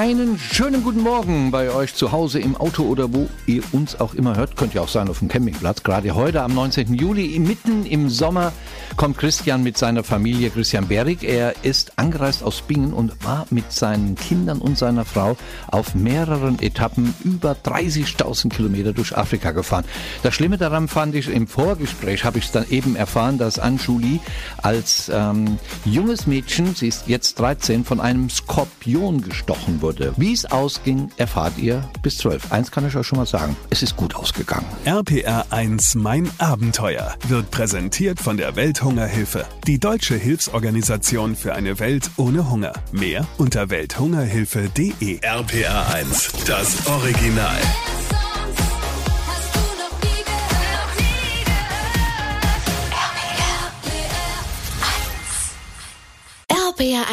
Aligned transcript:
Einen 0.00 0.38
schönen 0.38 0.82
guten 0.82 1.02
Morgen 1.02 1.50
bei 1.50 1.70
euch 1.70 1.94
zu 1.94 2.10
Hause 2.10 2.40
im 2.40 2.56
Auto 2.56 2.84
oder 2.84 3.12
wo 3.12 3.28
ihr 3.44 3.62
uns 3.72 4.00
auch 4.00 4.14
immer 4.14 4.34
hört. 4.34 4.56
Könnt 4.56 4.72
ja 4.72 4.80
auch 4.80 4.88
sein 4.88 5.10
auf 5.10 5.18
dem 5.18 5.28
Campingplatz. 5.28 5.82
Gerade 5.82 6.14
heute 6.14 6.40
am 6.40 6.54
19. 6.54 6.94
Juli, 6.94 7.38
mitten 7.38 7.84
im 7.84 8.08
Sommer, 8.08 8.54
kommt 8.96 9.18
Christian 9.18 9.62
mit 9.62 9.76
seiner 9.76 10.02
Familie, 10.02 10.48
Christian 10.48 10.88
Berig. 10.88 11.22
Er 11.22 11.52
ist 11.64 11.98
angereist 11.98 12.42
aus 12.42 12.62
Bingen 12.62 12.94
und 12.94 13.22
war 13.22 13.46
mit 13.50 13.72
seinen 13.72 14.14
Kindern 14.14 14.60
und 14.60 14.78
seiner 14.78 15.04
Frau 15.04 15.36
auf 15.66 15.94
mehreren 15.94 16.58
Etappen 16.60 17.14
über 17.22 17.52
30.000 17.52 18.48
Kilometer 18.48 18.94
durch 18.94 19.14
Afrika 19.14 19.50
gefahren. 19.50 19.84
Das 20.22 20.32
Schlimme 20.34 20.56
daran 20.56 20.88
fand 20.88 21.14
ich, 21.14 21.28
im 21.28 21.46
Vorgespräch 21.46 22.24
habe 22.24 22.38
ich 22.38 22.46
es 22.46 22.52
dann 22.52 22.64
eben 22.70 22.96
erfahren, 22.96 23.36
dass 23.36 23.58
Anjuli 23.58 24.20
als 24.62 25.10
ähm, 25.12 25.58
junges 25.84 26.26
Mädchen, 26.26 26.74
sie 26.74 26.88
ist 26.88 27.06
jetzt 27.06 27.38
13, 27.38 27.84
von 27.84 28.00
einem 28.00 28.30
Skorpion 28.30 29.20
gestochen 29.20 29.82
wurde. 29.82 29.89
Wie 30.16 30.32
es 30.32 30.46
ausging, 30.46 31.10
erfahrt 31.16 31.58
ihr 31.58 31.88
bis 32.02 32.18
12. 32.18 32.52
Eins 32.52 32.70
kann 32.70 32.86
ich 32.86 32.96
euch 32.96 33.06
schon 33.06 33.18
mal 33.18 33.26
sagen, 33.26 33.56
es 33.70 33.82
ist 33.82 33.96
gut 33.96 34.14
ausgegangen. 34.14 34.66
RPR 34.84 35.46
1 35.50 35.94
Mein 35.96 36.30
Abenteuer 36.38 37.14
wird 37.28 37.50
präsentiert 37.50 38.20
von 38.20 38.36
der 38.36 38.56
Welthungerhilfe, 38.56 39.46
die 39.66 39.78
deutsche 39.78 40.14
Hilfsorganisation 40.16 41.36
für 41.36 41.54
eine 41.54 41.78
Welt 41.78 42.10
ohne 42.16 42.50
Hunger. 42.50 42.72
Mehr 42.92 43.26
unter 43.38 43.70
welthungerhilfe.de. 43.70 45.20
RPR 45.22 45.94
1, 45.94 46.32
das 46.46 46.86
Original. 46.86 47.58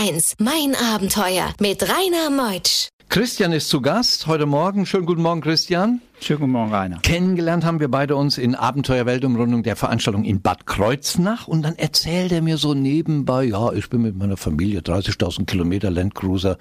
1, 0.07 0.35
mein 0.39 0.73
Abenteuer 0.93 1.53
mit 1.59 1.83
Rainer 1.83 2.29
Meutsch. 2.29 2.89
Christian 3.09 3.51
ist 3.51 3.67
zu 3.67 3.81
Gast 3.81 4.27
heute 4.27 4.45
Morgen. 4.45 4.85
Schönen 4.85 5.05
guten 5.05 5.21
Morgen, 5.21 5.41
Christian. 5.41 6.01
Schönen 6.21 6.39
guten 6.39 6.51
Morgen, 6.53 6.73
Rainer. 6.73 6.99
Kennengelernt 6.99 7.65
haben 7.65 7.81
wir 7.81 7.89
beide 7.89 8.15
uns 8.15 8.37
in 8.37 8.55
Abenteuer 8.55 9.05
Weltumrundung 9.05 9.63
der 9.63 9.75
Veranstaltung 9.75 10.23
in 10.23 10.41
Bad 10.41 10.65
Kreuznach 10.65 11.47
und 11.47 11.63
dann 11.63 11.75
erzählt 11.75 12.31
er 12.31 12.41
mir 12.41 12.57
so 12.57 12.73
nebenbei, 12.73 13.43
ja, 13.45 13.73
ich 13.73 13.89
bin 13.89 14.01
mit 14.01 14.15
meiner 14.15 14.37
Familie 14.37 14.79
30.000 14.79 15.45
Kilometer 15.45 15.91
Landcruiser 15.91 16.57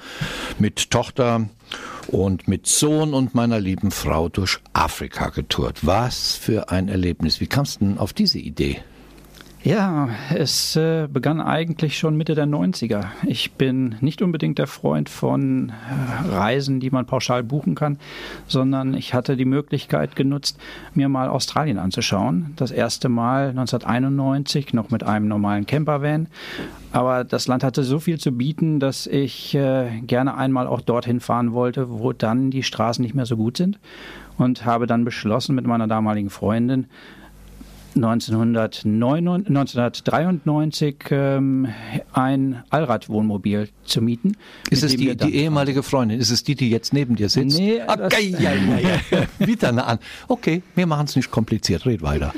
mit 0.59 0.91
Tochter 0.91 1.49
und 2.09 2.49
mit 2.49 2.67
Sohn 2.67 3.15
und 3.15 3.35
meiner 3.35 3.61
lieben 3.61 3.93
Frau 3.93 4.29
durch 4.29 4.59
Afrika 4.73 5.29
getourt. 5.29 5.87
Was 5.87 6.35
für 6.35 6.71
ein 6.71 6.89
Erlebnis. 6.89 7.41
Wie 7.41 7.47
kamst 7.47 7.81
du 7.81 7.85
denn 7.85 7.99
auf 7.99 8.13
diese 8.13 8.39
Idee? 8.39 8.81
Ja, 9.67 10.11
es 10.33 10.77
äh, 10.77 11.09
begann 11.13 11.41
eigentlich 11.41 11.99
schon 11.99 12.17
Mitte 12.17 12.37
der 12.37 12.47
90er. 12.47 13.07
Ich 13.27 13.55
bin 13.55 13.97
nicht 14.01 14.23
unbedingt 14.23 14.61
der 14.61 14.69
Freund 14.69 15.09
von 15.09 15.71
äh, 15.71 16.33
Reisen, 16.33 16.79
die 16.79 16.91
man 16.91 17.05
pauschal 17.05 17.43
buchen 17.43 17.75
kann, 17.75 17.99
sondern 18.47 18.95
ich 18.95 19.13
hatte 19.13 19.37
die 19.37 19.45
Möglichkeit 19.45 20.15
genutzt, 20.15 20.57
mir 20.95 21.09
mal 21.09 21.29
Australien 21.29 21.79
anzuschauen. 21.79 22.53
Das 22.55 22.71
erste 22.71 23.09
Mal 23.09 23.49
1991 23.49 24.73
noch 24.73 24.91
mit 24.91 25.03
einem 25.03 25.27
normalen 25.27 25.67
Campervan. 25.67 26.29
Aber 26.93 27.25
das 27.25 27.49
Land 27.49 27.65
hatte 27.65 27.83
so 27.83 27.99
viel 27.99 28.21
zu 28.21 28.31
bieten, 28.31 28.79
dass 28.79 29.09
ich 29.09 29.53
äh, 29.57 30.01
gerne 30.03 30.37
einmal 30.37 30.69
auch 30.69 30.81
dorthin 30.81 31.19
fahren 31.19 31.53
wollte, 31.53 31.91
wo 31.91 32.13
dann 32.13 32.53
die 32.53 32.63
Straßen 32.63 33.03
nicht 33.03 33.17
mehr 33.17 33.27
so 33.27 33.37
gut 33.37 33.57
sind. 33.57 33.81
Und 34.39 34.65
habe 34.65 34.87
dann 34.87 35.05
beschlossen 35.05 35.57
mit 35.57 35.67
meiner 35.67 35.89
damaligen 35.89 36.31
Freundin, 36.31 36.87
1993 37.97 40.97
ähm, 41.11 41.67
ein 42.13 42.63
Allradwohnmobil 42.71 43.69
zu 43.85 44.01
mieten. 44.03 44.37
Ist 44.71 44.85
es 44.85 44.97
die, 44.97 45.17
die 45.17 45.35
ehemalige 45.35 45.83
Freundin? 45.83 46.21
Ist 46.21 46.31
es 46.31 46.45
die, 46.45 46.55
die 46.55 46.71
jetzt 46.71 46.93
neben 46.93 47.17
dir 47.17 47.29
sitzt? 47.29 47.59
Nee, 47.59 47.81
okay, 47.87 48.37
ja, 48.39 48.53
ja, 48.53 48.79
ja. 48.79 49.01
Wieder 49.47 49.71
eine 49.71 49.87
an. 49.87 49.99
Okay, 50.29 50.63
wir 50.75 50.87
machen 50.87 51.07
es 51.07 51.17
nicht 51.17 51.31
kompliziert. 51.31 51.87
Red 51.87 52.03
weiter. 52.03 52.35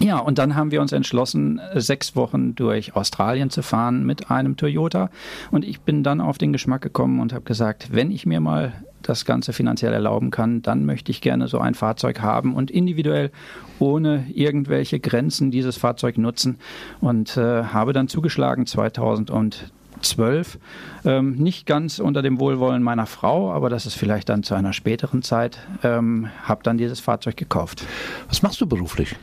Ja, 0.00 0.18
und 0.18 0.38
dann 0.38 0.56
haben 0.56 0.70
wir 0.70 0.80
uns 0.80 0.92
entschlossen, 0.92 1.60
sechs 1.74 2.16
Wochen 2.16 2.54
durch 2.54 2.96
Australien 2.96 3.50
zu 3.50 3.62
fahren 3.62 4.04
mit 4.04 4.30
einem 4.30 4.56
Toyota. 4.56 5.10
Und 5.50 5.64
ich 5.64 5.80
bin 5.80 6.02
dann 6.02 6.20
auf 6.20 6.36
den 6.36 6.52
Geschmack 6.52 6.82
gekommen 6.82 7.20
und 7.20 7.32
habe 7.32 7.44
gesagt, 7.44 7.88
wenn 7.92 8.10
ich 8.10 8.26
mir 8.26 8.40
mal 8.40 8.72
das 9.08 9.24
Ganze 9.24 9.52
finanziell 9.52 9.92
erlauben 9.92 10.30
kann, 10.30 10.62
dann 10.62 10.84
möchte 10.84 11.10
ich 11.10 11.20
gerne 11.20 11.48
so 11.48 11.58
ein 11.58 11.74
Fahrzeug 11.74 12.20
haben 12.20 12.54
und 12.54 12.70
individuell 12.70 13.30
ohne 13.78 14.26
irgendwelche 14.32 15.00
Grenzen 15.00 15.50
dieses 15.50 15.76
Fahrzeug 15.76 16.18
nutzen 16.18 16.58
und 17.00 17.36
äh, 17.36 17.64
habe 17.64 17.92
dann 17.92 18.08
zugeschlagen 18.08 18.66
2012. 18.66 20.58
Ähm, 21.04 21.36
nicht 21.36 21.66
ganz 21.66 21.98
unter 21.98 22.22
dem 22.22 22.40
Wohlwollen 22.40 22.82
meiner 22.82 23.06
Frau, 23.06 23.52
aber 23.52 23.70
das 23.70 23.86
ist 23.86 23.94
vielleicht 23.94 24.28
dann 24.28 24.42
zu 24.42 24.54
einer 24.54 24.72
späteren 24.72 25.22
Zeit, 25.22 25.58
ähm, 25.82 26.28
habe 26.42 26.62
dann 26.62 26.78
dieses 26.78 27.00
Fahrzeug 27.00 27.36
gekauft. 27.36 27.84
Was 28.28 28.42
machst 28.42 28.60
du 28.60 28.66
beruflich? 28.66 29.16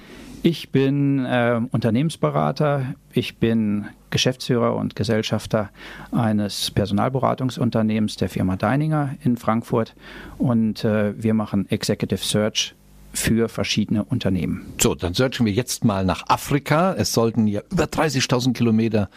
Ich 0.44 0.72
bin 0.72 1.24
äh, 1.24 1.62
Unternehmensberater, 1.72 2.96
ich 3.14 3.38
bin 3.38 3.86
Geschäftsführer 4.10 4.76
und 4.76 4.96
Gesellschafter 4.96 5.70
eines 6.12 6.72
Personalberatungsunternehmens 6.72 8.16
der 8.16 8.28
Firma 8.28 8.56
Deininger 8.56 9.16
in 9.24 9.38
Frankfurt. 9.38 9.94
Und 10.40 10.84
äh, 10.84 11.14
wir 11.22 11.36
machen 11.36 11.70
Executive 11.70 12.26
Search 12.26 12.74
für 13.14 13.50
verschiedene 13.50 14.04
Unternehmen. 14.04 14.66
So, 14.80 14.96
dann 14.96 15.14
searchen 15.14 15.46
wir 15.46 15.54
jetzt 15.54 15.84
mal 15.84 16.06
nach 16.06 16.24
Afrika. 16.28 16.94
Es 16.98 17.12
sollten 17.12 17.48
ja 17.48 17.62
über 17.72 17.86
30.000 17.86 18.54
Kilometer 18.54 19.10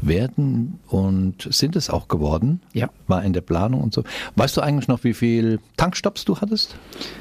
werden 0.00 0.78
und 0.88 1.48
sind 1.50 1.74
es 1.76 1.90
auch 1.90 2.08
geworden. 2.08 2.60
Ja. 2.72 2.90
War 3.06 3.24
in 3.24 3.32
der 3.32 3.40
Planung 3.40 3.80
und 3.80 3.94
so. 3.94 4.04
Weißt 4.36 4.56
du 4.56 4.60
eigentlich 4.60 4.88
noch, 4.88 5.02
wie 5.04 5.14
viel 5.14 5.60
Tankstops 5.76 6.24
du 6.24 6.40
hattest? 6.40 6.76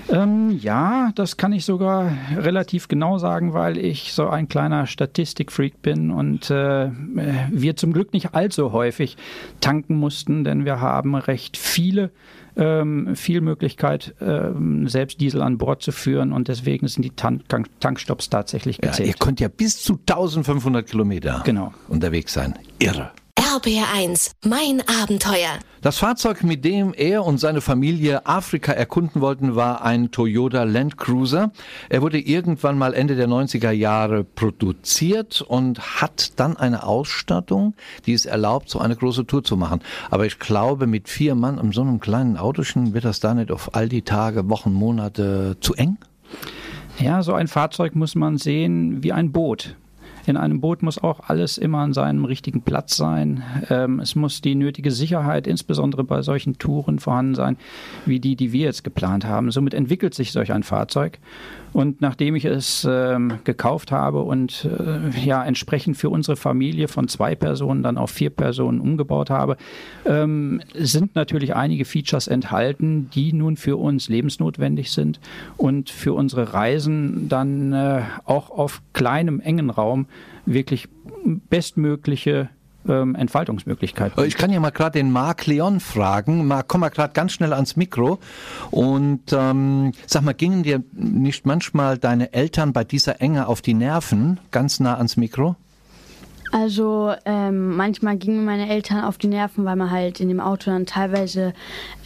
Ähm, 0.10 0.58
ja, 0.62 1.12
das 1.16 1.38
kann 1.38 1.54
ich 1.54 1.66
sogar 1.66 2.12
relativ 2.36 2.88
genau 2.88 3.18
sagen, 3.18 3.54
weil 3.54 3.78
ich 3.78 4.14
so 4.14 4.28
ein 4.28 4.48
kleiner 4.48 4.86
Statistikfreak 4.86 5.82
bin 5.82 6.12
und 6.12 6.50
äh, 6.50 6.92
wir 7.52 7.76
zum 7.78 7.94
Glück 7.94 8.14
nicht 8.14 8.34
allzu 8.36 8.74
häufig 8.74 9.18
tanken 9.62 9.96
mussten, 9.96 10.44
denn 10.44 10.66
wir 10.66 10.82
haben 10.82 11.16
recht 11.16 11.58
viele 11.58 12.12
ähm, 12.58 13.16
viel 13.16 13.42
Möglichkeit, 13.42 14.16
ähm, 14.20 14.88
selbst 14.88 15.22
Diesel 15.22 15.42
an 15.42 15.58
Bord 15.58 15.82
zu 15.82 15.92
führen 15.92 16.34
und 16.34 16.48
deswegen 16.48 16.88
sind 16.88 17.04
die 17.04 17.12
Tank 17.12 17.44
Tankstops 17.80 18.30
tatsächlich 18.30 18.80
gezählt. 18.80 19.08
Ja, 19.08 19.14
ihr 19.14 19.20
könnt 19.20 19.40
ja 19.40 19.48
bis 19.48 19.82
zu 19.82 19.94
1500 19.94 20.88
Kilometer 20.88 21.42
genau. 21.46 21.74
unterwegs 21.88 22.34
sein. 22.34 22.56
Irre. 22.80 23.12
RBR1, 23.58 24.34
mein 24.46 24.84
Abenteuer. 25.02 25.58
Das 25.82 25.98
Fahrzeug, 25.98 26.44
mit 26.44 26.64
dem 26.64 26.94
er 26.94 27.26
und 27.26 27.40
seine 27.40 27.62
Familie 27.62 28.28
Afrika 28.28 28.72
erkunden 28.72 29.20
wollten, 29.20 29.56
war 29.56 29.84
ein 29.84 30.12
Toyota 30.12 30.64
Land 30.64 30.98
Cruiser. 30.98 31.52
Er 31.90 32.04
wurde 32.04 32.20
irgendwann 32.20 32.78
mal 32.78 32.94
Ende 32.94 33.16
der 33.16 33.28
90er 33.28 33.72
Jahre 33.72 34.24
produziert 34.24 35.42
und 35.42 35.80
hat 36.00 36.40
dann 36.40 36.56
eine 36.56 36.84
Ausstattung, 36.84 37.74
die 38.06 38.14
es 38.14 38.28
erlaubt, 38.28 38.70
so 38.70 38.78
eine 38.78 38.96
große 38.96 39.26
Tour 39.26 39.44
zu 39.44 39.58
machen. 39.58 39.82
Aber 40.12 40.28
ich 40.28 40.38
glaube, 40.38 40.86
mit 40.86 41.10
vier 41.10 41.34
Mann 41.34 41.58
in 41.58 41.72
so 41.72 41.82
einem 41.82 42.00
kleinen 42.00 42.38
Autochen 42.38 42.94
wird 42.94 43.06
das 43.06 43.22
da 43.22 43.34
nicht 43.34 43.50
auf 43.50 43.74
all 43.74 43.90
die 43.90 44.04
Tage, 44.04 44.52
Wochen, 44.52 44.72
Monate 44.72 45.58
zu 45.62 45.74
eng? 45.74 45.98
Ja, 47.00 47.24
so 47.24 47.34
ein 47.34 47.48
Fahrzeug 47.48 47.96
muss 47.96 48.14
man 48.14 48.38
sehen 48.38 49.02
wie 49.02 49.14
ein 49.14 49.32
Boot. 49.32 49.76
In 50.28 50.36
einem 50.36 50.60
Boot 50.60 50.84
muss 50.84 51.02
auch 51.02 51.22
alles 51.30 51.58
immer 51.58 51.80
an 51.80 51.94
seinem 51.94 52.26
richtigen 52.26 52.62
Platz 52.62 52.98
sein. 52.98 53.44
Ähm, 53.70 54.02
es 54.02 54.14
muss 54.14 54.42
die 54.42 54.56
nötige 54.56 54.92
Sicherheit, 54.92 55.48
insbesondere 55.48 56.04
bei 56.04 56.22
solchen 56.22 56.58
Touren, 56.58 57.00
vorhanden 57.00 57.34
sein, 57.34 57.58
wie 58.06 58.20
die, 58.20 58.36
die 58.36 58.52
wir 58.52 58.66
jetzt 58.66 58.84
geplant 58.84 59.26
haben. 59.26 59.52
Somit 59.52 59.74
entwickelt 59.74 60.14
sich 60.14 60.34
solch 60.34 60.52
ein 60.52 60.64
Fahrzeug. 60.64 61.20
Und 61.72 62.02
nachdem 62.02 62.36
ich 62.36 62.44
es 62.44 62.88
ähm, 62.90 63.40
gekauft 63.44 63.92
habe 63.92 64.24
und 64.24 64.66
äh, 64.66 65.26
ja 65.26 65.44
entsprechend 65.44 65.96
für 65.96 66.10
unsere 66.10 66.36
Familie 66.36 66.88
von 66.88 67.08
zwei 67.08 67.36
Personen 67.36 67.84
dann 67.84 67.98
auf 67.98 68.10
vier 68.10 68.30
Personen 68.30 68.82
umgebaut 68.82 69.30
habe, 69.30 69.58
ähm, 70.06 70.62
sind 70.74 71.16
natürlich 71.16 71.56
einige 71.56 71.86
Features 71.86 72.28
enthalten, 72.28 73.10
die 73.14 73.32
nun 73.32 73.58
für 73.58 73.78
uns 73.78 74.10
lebensnotwendig 74.10 74.92
sind 74.92 75.20
und 75.56 75.90
für 75.90 76.14
unsere 76.14 76.54
Reisen 76.54 77.30
dann 77.30 77.74
äh, 77.74 78.02
auch 78.26 78.50
auf 78.50 78.82
kleinem, 78.94 79.40
engen 79.40 79.70
Raum 79.70 80.08
wirklich 80.48 80.88
bestmögliche 81.50 82.50
ähm, 82.88 83.16
Entfaltungsmöglichkeiten. 83.16 84.24
Ich 84.26 84.38
kann 84.38 84.52
ja 84.52 84.60
mal 84.60 84.72
gerade 84.72 85.00
den 85.00 85.12
Marc 85.12 85.46
Leon 85.46 85.80
fragen. 85.80 86.48
Marc, 86.48 86.68
komm 86.68 86.82
mal 86.82 86.90
gerade 86.90 87.14
ganz 87.14 87.34
schnell 87.34 87.54
ans 87.54 87.76
Mikro 87.76 88.20
und 88.72 89.22
ähm, 89.32 89.92
sag 90.06 90.24
mal, 90.24 90.34
gingen 90.34 90.64
dir 90.64 90.84
nicht 90.94 91.46
manchmal 91.46 91.98
deine 91.98 92.34
Eltern 92.34 92.74
bei 92.74 92.84
dieser 92.84 93.22
Enge 93.22 93.48
auf 93.48 93.62
die 93.62 93.74
Nerven, 93.74 94.40
ganz 94.52 94.80
nah 94.80 94.96
ans 94.96 95.18
Mikro? 95.18 95.56
Also 96.52 97.14
ähm, 97.26 97.76
manchmal 97.76 98.18
gingen 98.18 98.46
meine 98.46 98.70
Eltern 98.70 99.04
auf 99.04 99.18
die 99.18 99.28
Nerven, 99.28 99.66
weil 99.66 99.76
man 99.76 99.92
halt 99.92 100.20
in 100.20 100.28
dem 100.30 100.40
Auto 100.40 100.72
dann 100.72 100.86
teilweise 100.86 101.54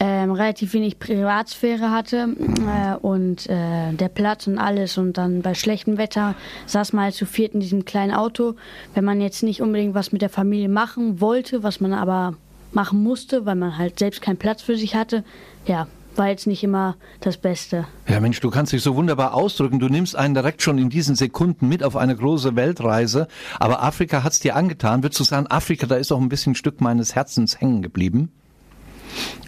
ähm, 0.00 0.32
relativ 0.32 0.74
wenig 0.74 0.98
Privatsphäre 0.98 1.90
hatte 1.90 2.28
äh, 2.66 2.96
und 2.96 3.48
äh, 3.48 3.92
der 3.92 4.08
Platz 4.08 4.46
und 4.46 4.58
alles. 4.58 4.98
Und 4.98 5.18
dann 5.18 5.42
bei 5.42 5.54
schlechtem 5.54 5.98
Wetter 5.98 6.34
saß 6.66 6.92
man 6.92 7.04
halt 7.04 7.14
zu 7.14 7.26
viert 7.26 7.54
in 7.54 7.60
diesem 7.60 7.84
kleinen 7.84 8.12
Auto. 8.12 8.54
Wenn 8.94 9.04
man 9.04 9.20
jetzt 9.20 9.42
nicht 9.42 9.62
unbedingt 9.62 9.94
was 9.94 10.12
mit 10.12 10.22
der 10.22 10.30
Familie 10.30 10.68
machen 10.68 11.20
wollte, 11.20 11.62
was 11.62 11.80
man 11.80 11.92
aber 11.92 12.34
machen 12.72 13.02
musste, 13.02 13.46
weil 13.46 13.56
man 13.56 13.78
halt 13.78 13.98
selbst 13.98 14.22
keinen 14.22 14.38
Platz 14.38 14.62
für 14.62 14.76
sich 14.76 14.94
hatte, 14.94 15.24
ja, 15.66 15.86
war 16.18 16.28
jetzt 16.28 16.46
nicht 16.46 16.62
immer 16.62 16.96
das 17.20 17.36
Beste. 17.36 17.86
Ja, 18.08 18.20
Mensch, 18.20 18.40
du 18.40 18.50
kannst 18.50 18.72
dich 18.72 18.82
so 18.82 18.94
wunderbar 18.94 19.34
ausdrücken. 19.34 19.78
Du 19.78 19.88
nimmst 19.88 20.16
einen 20.16 20.34
direkt 20.34 20.62
schon 20.62 20.78
in 20.78 20.90
diesen 20.90 21.16
Sekunden 21.16 21.68
mit 21.68 21.82
auf 21.82 21.96
eine 21.96 22.16
große 22.16 22.56
Weltreise. 22.56 23.28
Aber 23.58 23.82
Afrika 23.82 24.22
hat's 24.24 24.40
dir 24.40 24.56
angetan. 24.56 25.02
Würdest 25.02 25.20
du 25.20 25.24
sagen, 25.24 25.46
Afrika, 25.48 25.86
da 25.86 25.96
ist 25.96 26.12
auch 26.12 26.20
ein 26.20 26.28
bisschen 26.28 26.52
ein 26.52 26.56
Stück 26.56 26.80
meines 26.80 27.14
Herzens 27.14 27.60
hängen 27.60 27.82
geblieben? 27.82 28.30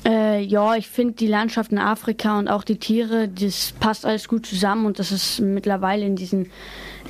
Äh, 0.05 0.43
ja, 0.43 0.75
ich 0.77 0.89
finde 0.89 1.15
die 1.15 1.27
Landschaft 1.27 1.73
in 1.73 1.79
Afrika 1.79 2.39
und 2.39 2.49
auch 2.49 2.65
die 2.65 2.79
Tiere, 2.79 3.29
das 3.29 3.73
passt 3.81 4.05
alles 4.05 4.29
gut 4.29 4.45
zusammen 4.45 4.85
und 4.85 4.99
das 4.99 5.13
ist 5.13 5.41
mittlerweile 5.41 6.05
in 6.05 6.17
diesen 6.17 6.51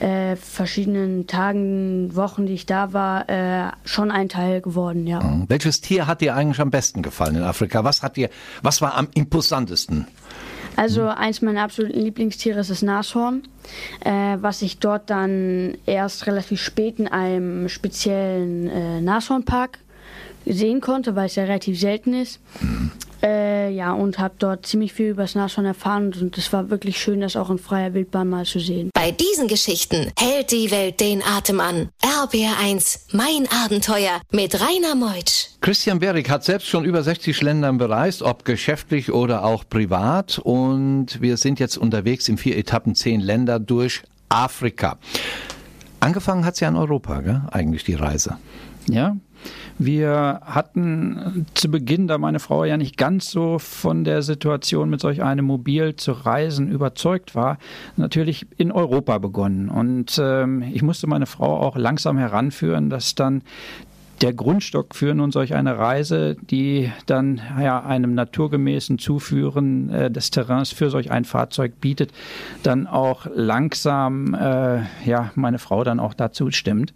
äh, 0.00 0.36
verschiedenen 0.36 1.26
Tagen, 1.26 2.14
Wochen, 2.16 2.46
die 2.46 2.54
ich 2.54 2.66
da 2.66 2.92
war, 2.92 3.28
äh, 3.28 3.70
schon 3.84 4.10
ein 4.10 4.28
Teil 4.28 4.60
geworden, 4.60 5.06
ja. 5.06 5.20
Mhm. 5.20 5.44
Welches 5.48 5.80
Tier 5.80 6.06
hat 6.06 6.20
dir 6.20 6.34
eigentlich 6.34 6.60
am 6.60 6.70
besten 6.70 7.02
gefallen 7.02 7.36
in 7.36 7.42
Afrika? 7.42 7.84
Was 7.84 8.02
hat 8.02 8.16
dir, 8.16 8.30
was 8.62 8.80
war 8.82 8.94
am 8.94 9.08
imposantesten? 9.14 10.06
Also 10.76 11.02
mhm. 11.02 11.08
eins 11.08 11.42
meiner 11.42 11.62
absoluten 11.62 12.00
Lieblingstiere 12.00 12.60
ist 12.60 12.70
das 12.70 12.82
Nashorn, 12.82 13.42
äh, 14.04 14.36
was 14.40 14.62
ich 14.62 14.78
dort 14.78 15.10
dann 15.10 15.76
erst 15.86 16.26
relativ 16.26 16.60
spät 16.60 16.98
in 16.98 17.08
einem 17.08 17.68
speziellen 17.68 18.68
äh, 18.68 19.00
Nashornpark 19.00 19.78
sehen 20.46 20.80
konnte, 20.80 21.16
weil 21.16 21.26
es 21.26 21.36
ja 21.36 21.44
relativ 21.44 21.78
selten 21.78 22.14
ist. 22.14 22.40
Äh, 23.24 23.70
ja, 23.70 23.92
und 23.94 24.18
habe 24.18 24.34
dort 24.38 24.66
ziemlich 24.66 24.92
viel 24.92 25.10
über 25.10 25.22
das 25.22 25.34
Nashorn 25.34 25.64
erfahren 25.64 26.12
und 26.20 26.36
es 26.36 26.52
war 26.52 26.68
wirklich 26.68 27.00
schön, 27.00 27.22
das 27.22 27.36
auch 27.36 27.48
in 27.48 27.58
freier 27.58 27.94
Wildbahn 27.94 28.28
mal 28.28 28.44
zu 28.44 28.60
sehen. 28.60 28.90
Bei 28.92 29.12
diesen 29.12 29.48
Geschichten 29.48 30.12
hält 30.18 30.52
die 30.52 30.70
Welt 30.70 31.00
den 31.00 31.22
Atem 31.22 31.58
an. 31.60 31.88
RBR1, 32.02 33.14
mein 33.16 33.48
Abenteuer 33.64 34.20
mit 34.30 34.60
Rainer 34.60 34.94
Meutsch. 34.94 35.48
Christian 35.62 36.00
Berik 36.00 36.28
hat 36.28 36.44
selbst 36.44 36.68
schon 36.68 36.84
über 36.84 37.02
60 37.02 37.40
Ländern 37.40 37.78
bereist, 37.78 38.20
ob 38.20 38.44
geschäftlich 38.44 39.10
oder 39.10 39.42
auch 39.42 39.64
privat. 39.66 40.38
Und 40.38 41.22
wir 41.22 41.38
sind 41.38 41.58
jetzt 41.58 41.78
unterwegs 41.78 42.28
in 42.28 42.36
vier 42.36 42.58
Etappen, 42.58 42.94
zehn 42.94 43.20
Länder 43.20 43.58
durch 43.58 44.02
Afrika. 44.28 44.98
Angefangen 46.00 46.44
hat 46.44 46.56
sie 46.56 46.64
ja 46.66 46.68
in 46.68 46.76
Europa, 46.76 47.22
gell? 47.22 47.40
eigentlich 47.50 47.84
die 47.84 47.94
Reise. 47.94 48.36
Ja, 48.86 49.16
wir 49.78 50.40
hatten 50.44 51.46
zu 51.54 51.70
Beginn, 51.70 52.06
da 52.06 52.18
meine 52.18 52.38
Frau 52.38 52.64
ja 52.64 52.76
nicht 52.76 52.96
ganz 52.96 53.30
so 53.30 53.58
von 53.58 54.04
der 54.04 54.22
Situation 54.22 54.90
mit 54.90 55.00
solch 55.00 55.22
einem 55.22 55.44
Mobil 55.44 55.96
zu 55.96 56.12
reisen 56.12 56.70
überzeugt 56.70 57.34
war, 57.34 57.58
natürlich 57.96 58.46
in 58.56 58.72
Europa 58.72 59.18
begonnen. 59.18 59.68
Und 59.68 60.20
ähm, 60.22 60.62
ich 60.72 60.82
musste 60.82 61.06
meine 61.06 61.26
Frau 61.26 61.58
auch 61.58 61.76
langsam 61.76 62.18
heranführen, 62.18 62.90
dass 62.90 63.14
dann 63.14 63.42
der 64.20 64.32
Grundstock 64.32 64.94
für 64.94 65.14
nun 65.14 65.32
solch 65.32 65.54
eine 65.54 65.76
Reise, 65.76 66.36
die 66.40 66.90
dann 67.06 67.40
ja 67.60 67.84
einem 67.84 68.14
naturgemäßen 68.14 68.98
Zuführen 68.98 69.90
äh, 69.90 70.10
des 70.10 70.30
Terrains 70.30 70.70
für 70.70 70.90
solch 70.90 71.10
ein 71.10 71.24
Fahrzeug 71.24 71.80
bietet, 71.80 72.12
dann 72.62 72.86
auch 72.86 73.26
langsam 73.34 74.34
äh, 74.34 74.82
ja 75.04 75.30
meine 75.34 75.58
Frau 75.58 75.84
dann 75.84 76.00
auch 76.00 76.14
dazu 76.14 76.50
stimmt. 76.50 76.94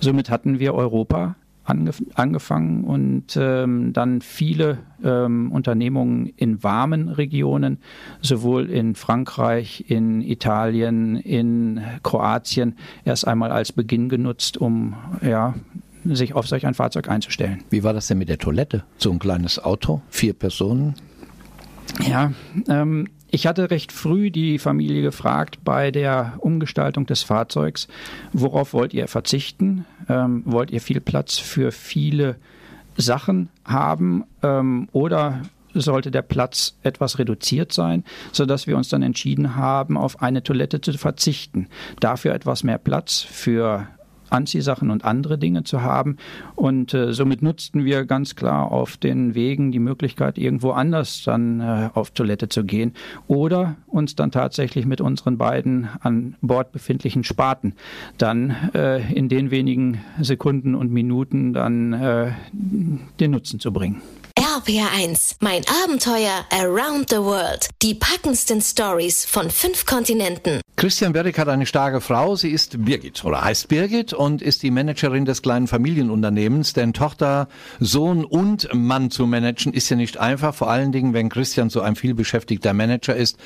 Somit 0.00 0.30
hatten 0.30 0.58
wir 0.58 0.74
Europa 0.74 1.36
angef 1.68 2.02
angefangen 2.14 2.84
und 2.84 3.36
ähm, 3.36 3.92
dann 3.92 4.20
viele 4.20 4.78
ähm, 5.02 5.52
Unternehmungen 5.52 6.26
in 6.36 6.62
warmen 6.62 7.08
Regionen, 7.08 7.78
sowohl 8.20 8.70
in 8.70 8.94
Frankreich, 8.94 9.84
in 9.88 10.22
Italien, 10.22 11.16
in 11.16 11.80
Kroatien, 12.02 12.76
erst 13.04 13.26
einmal 13.26 13.52
als 13.52 13.72
Beginn 13.72 14.08
genutzt, 14.08 14.56
um 14.56 14.94
ja, 15.22 15.54
sich 16.04 16.34
auf 16.34 16.46
solch 16.46 16.66
ein 16.66 16.74
Fahrzeug 16.74 17.08
einzustellen. 17.08 17.62
Wie 17.70 17.82
war 17.82 17.92
das 17.92 18.06
denn 18.06 18.18
mit 18.18 18.28
der 18.28 18.38
Toilette? 18.38 18.84
So 18.96 19.10
ein 19.10 19.18
kleines 19.18 19.62
Auto, 19.62 20.02
vier 20.08 20.32
Personen? 20.32 20.94
Ja, 22.06 22.32
ähm, 22.68 23.08
ich 23.30 23.46
hatte 23.46 23.70
recht 23.70 23.92
früh 23.92 24.30
die 24.30 24.58
Familie 24.58 25.02
gefragt 25.02 25.58
bei 25.64 25.90
der 25.90 26.34
Umgestaltung 26.38 27.06
des 27.06 27.22
Fahrzeugs, 27.22 27.88
worauf 28.32 28.72
wollt 28.72 28.94
ihr 28.94 29.08
verzichten? 29.08 29.84
Ähm, 30.08 30.42
wollt 30.46 30.70
ihr 30.70 30.80
viel 30.80 31.00
Platz 31.00 31.38
für 31.38 31.72
viele 31.72 32.36
Sachen 32.96 33.48
haben 33.64 34.24
ähm, 34.42 34.88
oder 34.92 35.42
sollte 35.74 36.10
der 36.10 36.22
Platz 36.22 36.78
etwas 36.82 37.18
reduziert 37.18 37.72
sein, 37.72 38.04
sodass 38.32 38.66
wir 38.66 38.76
uns 38.76 38.88
dann 38.88 39.02
entschieden 39.02 39.54
haben, 39.54 39.96
auf 39.96 40.22
eine 40.22 40.42
Toilette 40.42 40.80
zu 40.80 40.92
verzichten. 40.94 41.68
Dafür 42.00 42.34
etwas 42.34 42.64
mehr 42.64 42.78
Platz 42.78 43.20
für 43.20 43.86
Anziehsachen 44.30 44.90
und 44.90 45.04
andere 45.04 45.38
Dinge 45.38 45.64
zu 45.64 45.82
haben. 45.82 46.16
Und 46.54 46.94
äh, 46.94 47.12
somit 47.12 47.42
nutzten 47.42 47.84
wir 47.84 48.04
ganz 48.04 48.36
klar 48.36 48.70
auf 48.72 48.96
den 48.96 49.34
Wegen 49.34 49.72
die 49.72 49.78
Möglichkeit, 49.78 50.38
irgendwo 50.38 50.70
anders 50.70 51.22
dann 51.24 51.60
äh, 51.60 51.90
auf 51.94 52.10
Toilette 52.10 52.48
zu 52.48 52.64
gehen 52.64 52.94
oder 53.26 53.76
uns 53.86 54.14
dann 54.14 54.30
tatsächlich 54.30 54.86
mit 54.86 55.00
unseren 55.00 55.38
beiden 55.38 55.88
an 56.00 56.36
Bord 56.40 56.72
befindlichen 56.72 57.24
Spaten 57.24 57.74
dann 58.18 58.50
äh, 58.74 59.12
in 59.12 59.28
den 59.28 59.50
wenigen 59.50 60.00
Sekunden 60.20 60.74
und 60.74 60.92
Minuten 60.92 61.52
dann 61.52 61.92
äh, 61.92 62.32
den 62.52 63.30
Nutzen 63.30 63.60
zu 63.60 63.72
bringen. 63.72 64.02
RPR1, 64.38 65.36
mein 65.40 65.62
Abenteuer 65.84 66.44
Around 66.52 67.10
the 67.10 67.16
World. 67.16 67.68
Die 67.82 67.94
packendsten 67.94 68.60
Stories 68.60 69.24
von 69.24 69.50
fünf 69.50 69.84
Kontinenten. 69.84 70.60
Christian 70.78 71.12
Berg 71.12 71.36
hat 71.40 71.48
eine 71.48 71.66
starke 71.66 72.00
Frau. 72.00 72.36
Sie 72.36 72.50
ist 72.50 72.84
Birgit 72.84 73.24
oder 73.24 73.42
heißt 73.42 73.66
Birgit 73.66 74.12
und 74.12 74.40
ist 74.40 74.62
die 74.62 74.70
Managerin 74.70 75.24
des 75.24 75.42
kleinen 75.42 75.66
Familienunternehmens. 75.66 76.72
Denn 76.72 76.92
Tochter, 76.92 77.48
Sohn 77.80 78.24
und 78.24 78.72
Mann 78.72 79.10
zu 79.10 79.26
managen 79.26 79.72
ist 79.72 79.88
ja 79.88 79.96
nicht 79.96 80.18
einfach. 80.18 80.54
Vor 80.54 80.70
allen 80.70 80.92
Dingen, 80.92 81.14
wenn 81.14 81.30
Christian 81.30 81.68
so 81.68 81.80
ein 81.80 81.96
vielbeschäftigter 81.96 82.74
Manager 82.74 83.16
ist, 83.16 83.38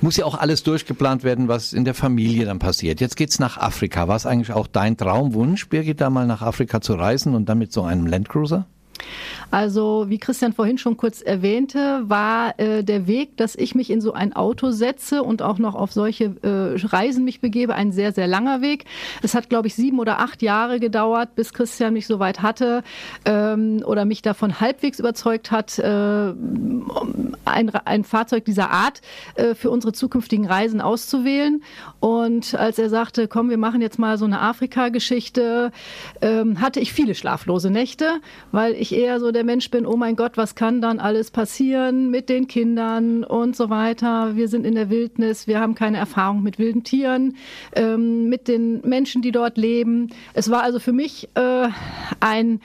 muss 0.00 0.16
ja 0.16 0.24
auch 0.24 0.34
alles 0.34 0.64
durchgeplant 0.64 1.22
werden, 1.22 1.46
was 1.46 1.72
in 1.72 1.84
der 1.84 1.94
Familie 1.94 2.46
dann 2.46 2.58
passiert. 2.58 3.00
Jetzt 3.00 3.16
geht's 3.16 3.38
nach 3.38 3.58
Afrika. 3.58 4.08
War 4.08 4.16
es 4.16 4.26
eigentlich 4.26 4.50
auch 4.50 4.66
dein 4.66 4.96
Traumwunsch, 4.96 5.68
Birgit, 5.68 6.00
da 6.00 6.10
mal 6.10 6.26
nach 6.26 6.42
Afrika 6.42 6.80
zu 6.80 6.94
reisen 6.94 7.36
und 7.36 7.48
dann 7.48 7.58
mit 7.58 7.72
so 7.72 7.84
einem 7.84 8.08
Landcruiser? 8.08 8.66
Also, 9.50 10.06
wie 10.08 10.18
Christian 10.18 10.52
vorhin 10.52 10.78
schon 10.78 10.96
kurz 10.96 11.22
erwähnte, 11.22 12.02
war 12.08 12.58
äh, 12.58 12.82
der 12.82 13.06
Weg, 13.06 13.36
dass 13.36 13.54
ich 13.54 13.74
mich 13.74 13.90
in 13.90 14.00
so 14.00 14.12
ein 14.12 14.34
Auto 14.34 14.70
setze 14.70 15.22
und 15.22 15.40
auch 15.40 15.58
noch 15.58 15.74
auf 15.74 15.92
solche 15.92 16.36
äh, 16.42 16.86
Reisen 16.86 17.24
mich 17.24 17.40
begebe, 17.40 17.74
ein 17.74 17.92
sehr, 17.92 18.12
sehr 18.12 18.26
langer 18.26 18.60
Weg. 18.60 18.84
Es 19.22 19.34
hat, 19.34 19.48
glaube 19.48 19.68
ich, 19.68 19.74
sieben 19.74 19.98
oder 19.98 20.18
acht 20.18 20.42
Jahre 20.42 20.80
gedauert, 20.80 21.34
bis 21.36 21.52
Christian 21.52 21.92
mich 21.92 22.06
so 22.06 22.18
weit 22.18 22.42
hatte 22.42 22.82
ähm, 23.24 23.82
oder 23.86 24.04
mich 24.04 24.22
davon 24.22 24.60
halbwegs 24.60 24.98
überzeugt 24.98 25.50
hat, 25.50 25.78
äh, 25.78 26.32
ein, 27.44 27.70
ein 27.70 28.04
Fahrzeug 28.04 28.44
dieser 28.44 28.70
Art 28.70 29.00
äh, 29.36 29.54
für 29.54 29.70
unsere 29.70 29.92
zukünftigen 29.92 30.46
Reisen 30.46 30.80
auszuwählen. 30.80 31.62
Und 32.00 32.54
als 32.54 32.78
er 32.78 32.90
sagte, 32.90 33.28
komm, 33.28 33.50
wir 33.50 33.58
machen 33.58 33.80
jetzt 33.80 33.98
mal 33.98 34.18
so 34.18 34.24
eine 34.24 34.40
Afrika-Geschichte, 34.40 35.72
ähm, 36.20 36.60
hatte 36.60 36.80
ich 36.80 36.92
viele 36.92 37.14
schlaflose 37.14 37.70
Nächte, 37.70 38.20
weil 38.52 38.74
ich 38.74 38.85
eher 38.92 39.20
so 39.20 39.32
der 39.32 39.44
Mensch 39.44 39.70
bin, 39.70 39.86
oh 39.86 39.96
mein 39.96 40.16
Gott, 40.16 40.36
was 40.36 40.54
kann 40.54 40.80
dann 40.80 40.98
alles 40.98 41.30
passieren 41.30 42.10
mit 42.10 42.28
den 42.28 42.46
Kindern 42.46 43.24
und 43.24 43.56
so 43.56 43.70
weiter. 43.70 44.36
Wir 44.36 44.48
sind 44.48 44.66
in 44.66 44.74
der 44.74 44.90
Wildnis, 44.90 45.46
wir 45.46 45.60
haben 45.60 45.74
keine 45.74 45.98
Erfahrung 45.98 46.42
mit 46.42 46.58
wilden 46.58 46.84
Tieren, 46.84 47.36
ähm, 47.74 48.28
mit 48.28 48.48
den 48.48 48.80
Menschen, 48.82 49.22
die 49.22 49.32
dort 49.32 49.56
leben. 49.56 50.08
Es 50.34 50.50
war 50.50 50.62
also 50.62 50.78
für 50.78 50.92
mich 50.92 51.28
äh, 51.34 51.68
ein 52.20 52.60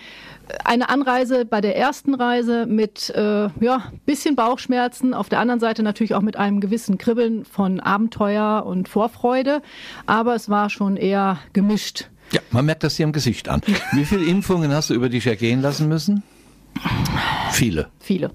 eine 0.66 0.90
Anreise 0.90 1.46
bei 1.46 1.62
der 1.62 1.78
ersten 1.78 2.14
Reise 2.14 2.66
mit 2.66 3.10
äh, 3.12 3.48
ja 3.60 3.92
bisschen 4.06 4.36
Bauchschmerzen, 4.36 5.14
auf 5.14 5.30
der 5.30 5.40
anderen 5.40 5.60
Seite 5.60 5.84
natürlich 5.84 6.14
auch 6.14 6.22
mit 6.22 6.36
einem 6.38 6.60
gewissen 6.60 6.98
Kribbeln 6.98 7.46
von 7.46 7.80
Abenteuer 7.80 8.64
und 8.66 8.90
Vorfreude, 8.90 9.62
aber 10.06 10.36
es 10.36 10.50
war 10.50 10.70
schon 10.70 10.98
eher 10.98 11.38
gemischt. 11.54 12.10
Ja, 12.32 12.42
man 12.52 12.66
merkt 12.66 12.84
das 12.84 12.96
dir 12.96 13.04
im 13.04 13.12
Gesicht 13.12 13.50
an. 13.50 13.62
Wie 13.92 14.06
viele 14.06 14.26
Impfungen 14.26 14.72
hast 14.72 14.90
du 14.90 14.94
über 14.94 15.10
dich 15.10 15.28
ergehen 15.28 15.62
lassen 15.62 15.88
müssen? 15.88 16.24
Viele. 17.52 17.90
Viele. 18.00 18.32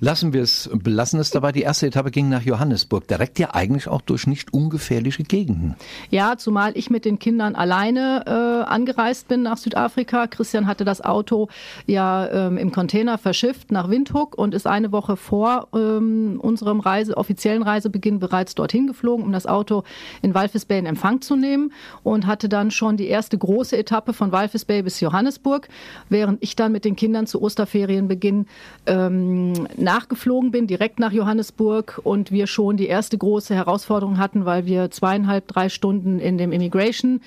Lassen 0.00 0.32
wir 0.32 0.42
es, 0.42 0.70
belassen 0.72 1.20
es 1.20 1.30
dabei. 1.30 1.52
Die 1.52 1.62
erste 1.62 1.86
Etappe 1.86 2.10
ging 2.10 2.28
nach 2.28 2.42
Johannesburg. 2.42 3.08
Direkt 3.08 3.38
ja 3.38 3.54
eigentlich 3.54 3.88
auch 3.88 4.00
durch 4.00 4.26
nicht 4.26 4.52
ungefährliche 4.52 5.22
Gegenden. 5.22 5.76
Ja, 6.10 6.36
zumal 6.36 6.72
ich 6.76 6.90
mit 6.90 7.04
den 7.04 7.18
Kindern 7.18 7.54
alleine 7.54 8.24
äh, 8.26 8.70
angereist 8.70 9.28
bin 9.28 9.42
nach 9.42 9.56
Südafrika. 9.56 10.26
Christian 10.26 10.66
hatte 10.66 10.84
das 10.84 11.00
Auto 11.00 11.48
ja 11.86 12.28
ähm, 12.28 12.56
im 12.56 12.72
Container 12.72 13.18
verschifft 13.18 13.70
nach 13.70 13.88
Windhoek 13.88 14.36
und 14.36 14.54
ist 14.54 14.66
eine 14.66 14.92
Woche 14.92 15.16
vor 15.16 15.68
ähm, 15.74 16.38
unserem 16.40 16.80
Reise, 16.80 17.16
offiziellen 17.16 17.62
Reisebeginn 17.62 18.18
bereits 18.18 18.54
dorthin 18.54 18.86
geflogen, 18.86 19.24
um 19.24 19.32
das 19.32 19.46
Auto 19.46 19.84
in 20.22 20.34
Walvis 20.34 20.64
Bay 20.64 20.78
in 20.78 20.86
Empfang 20.86 21.20
zu 21.20 21.36
nehmen 21.36 21.72
und 22.02 22.26
hatte 22.26 22.48
dann 22.48 22.70
schon 22.70 22.96
die 22.96 23.08
erste 23.08 23.36
große 23.38 23.76
Etappe 23.76 24.12
von 24.12 24.32
Walvis 24.32 24.64
Bay 24.64 24.82
bis 24.82 25.00
Johannesburg, 25.00 25.68
während 26.08 26.42
ich 26.42 26.56
dann 26.56 26.72
mit 26.72 26.84
den 26.84 26.96
Kindern 26.96 27.26
zu 27.26 27.42
Osterferienbeginn 27.42 28.46
ähm, 28.86 29.39
nachgeflogen 29.76 30.50
bin, 30.50 30.66
direkt 30.66 30.98
nach 31.00 31.12
Johannesburg 31.12 32.00
und 32.02 32.30
wir 32.30 32.46
schon 32.46 32.76
die 32.76 32.86
erste 32.86 33.18
große 33.18 33.54
Herausforderung 33.54 34.18
hatten, 34.18 34.44
weil 34.44 34.66
wir 34.66 34.90
zweieinhalb, 34.90 35.48
drei 35.48 35.68
Stunden 35.68 36.18
in 36.18 36.38
dem 36.38 36.52
Immigration, 36.52 37.20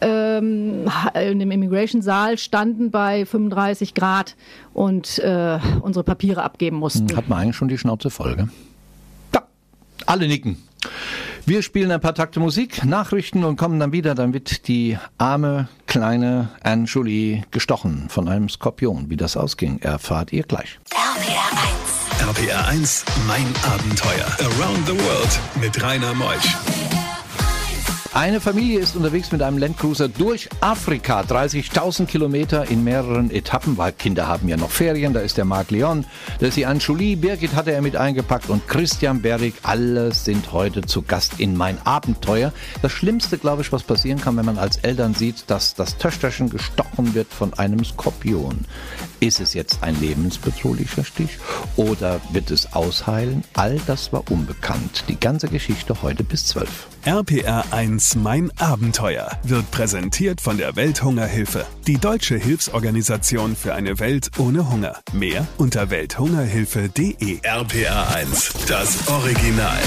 ähm, 0.00 0.86
in 1.14 1.38
dem 1.38 1.50
Immigration 1.50 2.02
Saal 2.02 2.38
standen 2.38 2.90
bei 2.90 3.26
35 3.26 3.94
Grad 3.94 4.36
und 4.74 5.18
äh, 5.18 5.58
unsere 5.80 6.04
Papiere 6.04 6.42
abgeben 6.42 6.76
mussten. 6.76 7.14
Hat 7.16 7.28
man 7.28 7.38
eigentlich 7.38 7.56
schon 7.56 7.68
die 7.68 7.78
Schnauze 7.78 8.10
voll, 8.10 8.36
gell? 8.36 8.48
Ja, 9.34 9.42
alle 10.06 10.28
nicken. 10.28 10.56
Wir 11.48 11.62
spielen 11.62 11.90
ein 11.90 12.00
paar 12.00 12.14
Takte 12.14 12.40
Musik, 12.40 12.84
Nachrichten 12.84 13.42
und 13.42 13.56
kommen 13.56 13.80
dann 13.80 13.90
wieder. 13.90 14.14
Dann 14.14 14.34
wird 14.34 14.68
die 14.68 14.98
arme 15.16 15.68
kleine 15.86 16.50
Anne 16.62 16.84
Jolie 16.84 17.42
gestochen 17.50 18.10
von 18.10 18.28
einem 18.28 18.50
Skorpion. 18.50 19.08
Wie 19.08 19.16
das 19.16 19.36
ausging, 19.36 19.78
erfahrt 19.78 20.30
ihr 20.32 20.42
gleich. 20.42 20.78
RPR 21.18 22.30
1. 22.30 22.38
RPR 22.38 22.68
1, 22.68 23.04
mein 23.26 23.46
Abenteuer. 23.64 24.26
Around 24.38 24.86
the 24.86 24.92
World 24.92 25.40
mit 25.60 25.82
Rainer 25.82 26.14
Meusch. 26.14 26.54
Eine 28.14 28.40
Familie 28.40 28.78
ist 28.78 28.94
unterwegs 28.94 29.32
mit 29.32 29.42
einem 29.42 29.58
Landcruiser 29.58 30.08
durch 30.08 30.48
Afrika, 30.60 31.20
30.000 31.20 32.06
Kilometer 32.06 32.70
in 32.70 32.84
mehreren 32.84 33.30
Etappen, 33.30 33.76
weil 33.76 33.92
Kinder 33.92 34.28
haben 34.28 34.48
ja 34.48 34.56
noch 34.56 34.70
Ferien. 34.70 35.12
Da 35.12 35.20
ist 35.20 35.36
der 35.36 35.44
Marc 35.44 35.70
Leon, 35.70 36.04
da 36.38 36.46
ist 36.46 36.56
die 36.56 37.16
Birgit 37.16 37.54
hat 37.54 37.66
er 37.66 37.82
mit 37.82 37.96
eingepackt 37.96 38.48
und 38.48 38.66
Christian 38.68 39.20
Berrig. 39.20 39.54
Alle 39.62 40.12
sind 40.14 40.52
heute 40.52 40.82
zu 40.82 41.02
Gast 41.02 41.38
in 41.38 41.56
mein 41.56 41.78
Abenteuer. 41.84 42.52
Das 42.80 42.92
Schlimmste, 42.92 43.38
glaube 43.38 43.62
ich, 43.62 43.72
was 43.72 43.82
passieren 43.82 44.20
kann, 44.20 44.36
wenn 44.36 44.46
man 44.46 44.58
als 44.58 44.78
Eltern 44.78 45.14
sieht, 45.14 45.44
dass 45.48 45.74
das 45.74 45.96
Töchterchen 45.96 46.48
gestochen 46.48 47.14
wird 47.14 47.32
von 47.32 47.54
einem 47.54 47.84
Skorpion. 47.84 48.64
Ist 49.20 49.40
es 49.40 49.54
jetzt 49.54 49.82
ein 49.82 49.98
lebensbedrohlicher 50.00 51.04
Stich 51.04 51.38
oder 51.76 52.20
wird 52.32 52.50
es 52.50 52.72
ausheilen? 52.72 53.42
All 53.54 53.80
das 53.86 54.12
war 54.12 54.30
unbekannt. 54.30 55.04
Die 55.08 55.18
ganze 55.18 55.48
Geschichte 55.48 56.02
heute 56.02 56.22
bis 56.22 56.46
12. 56.46 56.68
RPR 57.04 57.64
1 57.72 58.16
Mein 58.16 58.52
Abenteuer 58.58 59.30
wird 59.42 59.70
präsentiert 59.70 60.40
von 60.40 60.56
der 60.56 60.76
Welthungerhilfe, 60.76 61.66
die 61.86 61.98
deutsche 61.98 62.36
Hilfsorganisation 62.36 63.56
für 63.56 63.74
eine 63.74 63.98
Welt 63.98 64.30
ohne 64.38 64.70
Hunger. 64.70 65.00
Mehr 65.12 65.46
unter 65.56 65.90
welthungerhilfe.de. 65.90 67.40
RPR 67.42 68.14
1, 68.14 68.54
das 68.68 69.08
Original. 69.08 69.78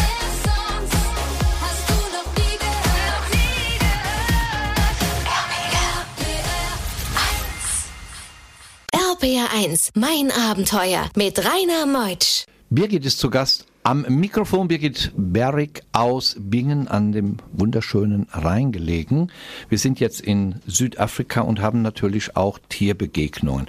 RPR 9.22 9.54
1, 9.54 9.92
mein 9.94 10.32
Abenteuer 10.32 11.08
mit 11.16 11.38
Rainer 11.38 11.86
Meutsch. 11.86 12.46
Birgit 12.72 13.06
ist 13.06 13.20
zu 13.20 13.30
Gast 13.30 13.68
am 13.84 14.02
Mikrofon 14.02 14.68
Birgit 14.68 15.12
Berrig 15.16 15.84
aus 15.92 16.36
Bingen 16.40 16.88
an 16.88 17.12
dem 17.12 17.38
wunderschönen 17.52 18.26
Rhein 18.32 18.72
gelegen. 18.72 19.32
Wir 19.70 19.78
sind 19.78 20.00
jetzt 20.00 20.22
in 20.22 20.56
Südafrika 20.66 21.42
und 21.42 21.62
haben 21.62 21.84
natürlich 21.84 22.36
auch 22.36 22.58
Tierbegegnungen. 22.70 23.68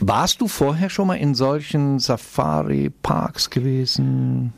Warst 0.00 0.42
du 0.42 0.48
vorher 0.48 0.90
schon 0.90 1.06
mal 1.06 1.14
in 1.14 1.34
solchen 1.34 1.98
Safari-Parks 1.98 3.48
gewesen? 3.48 4.52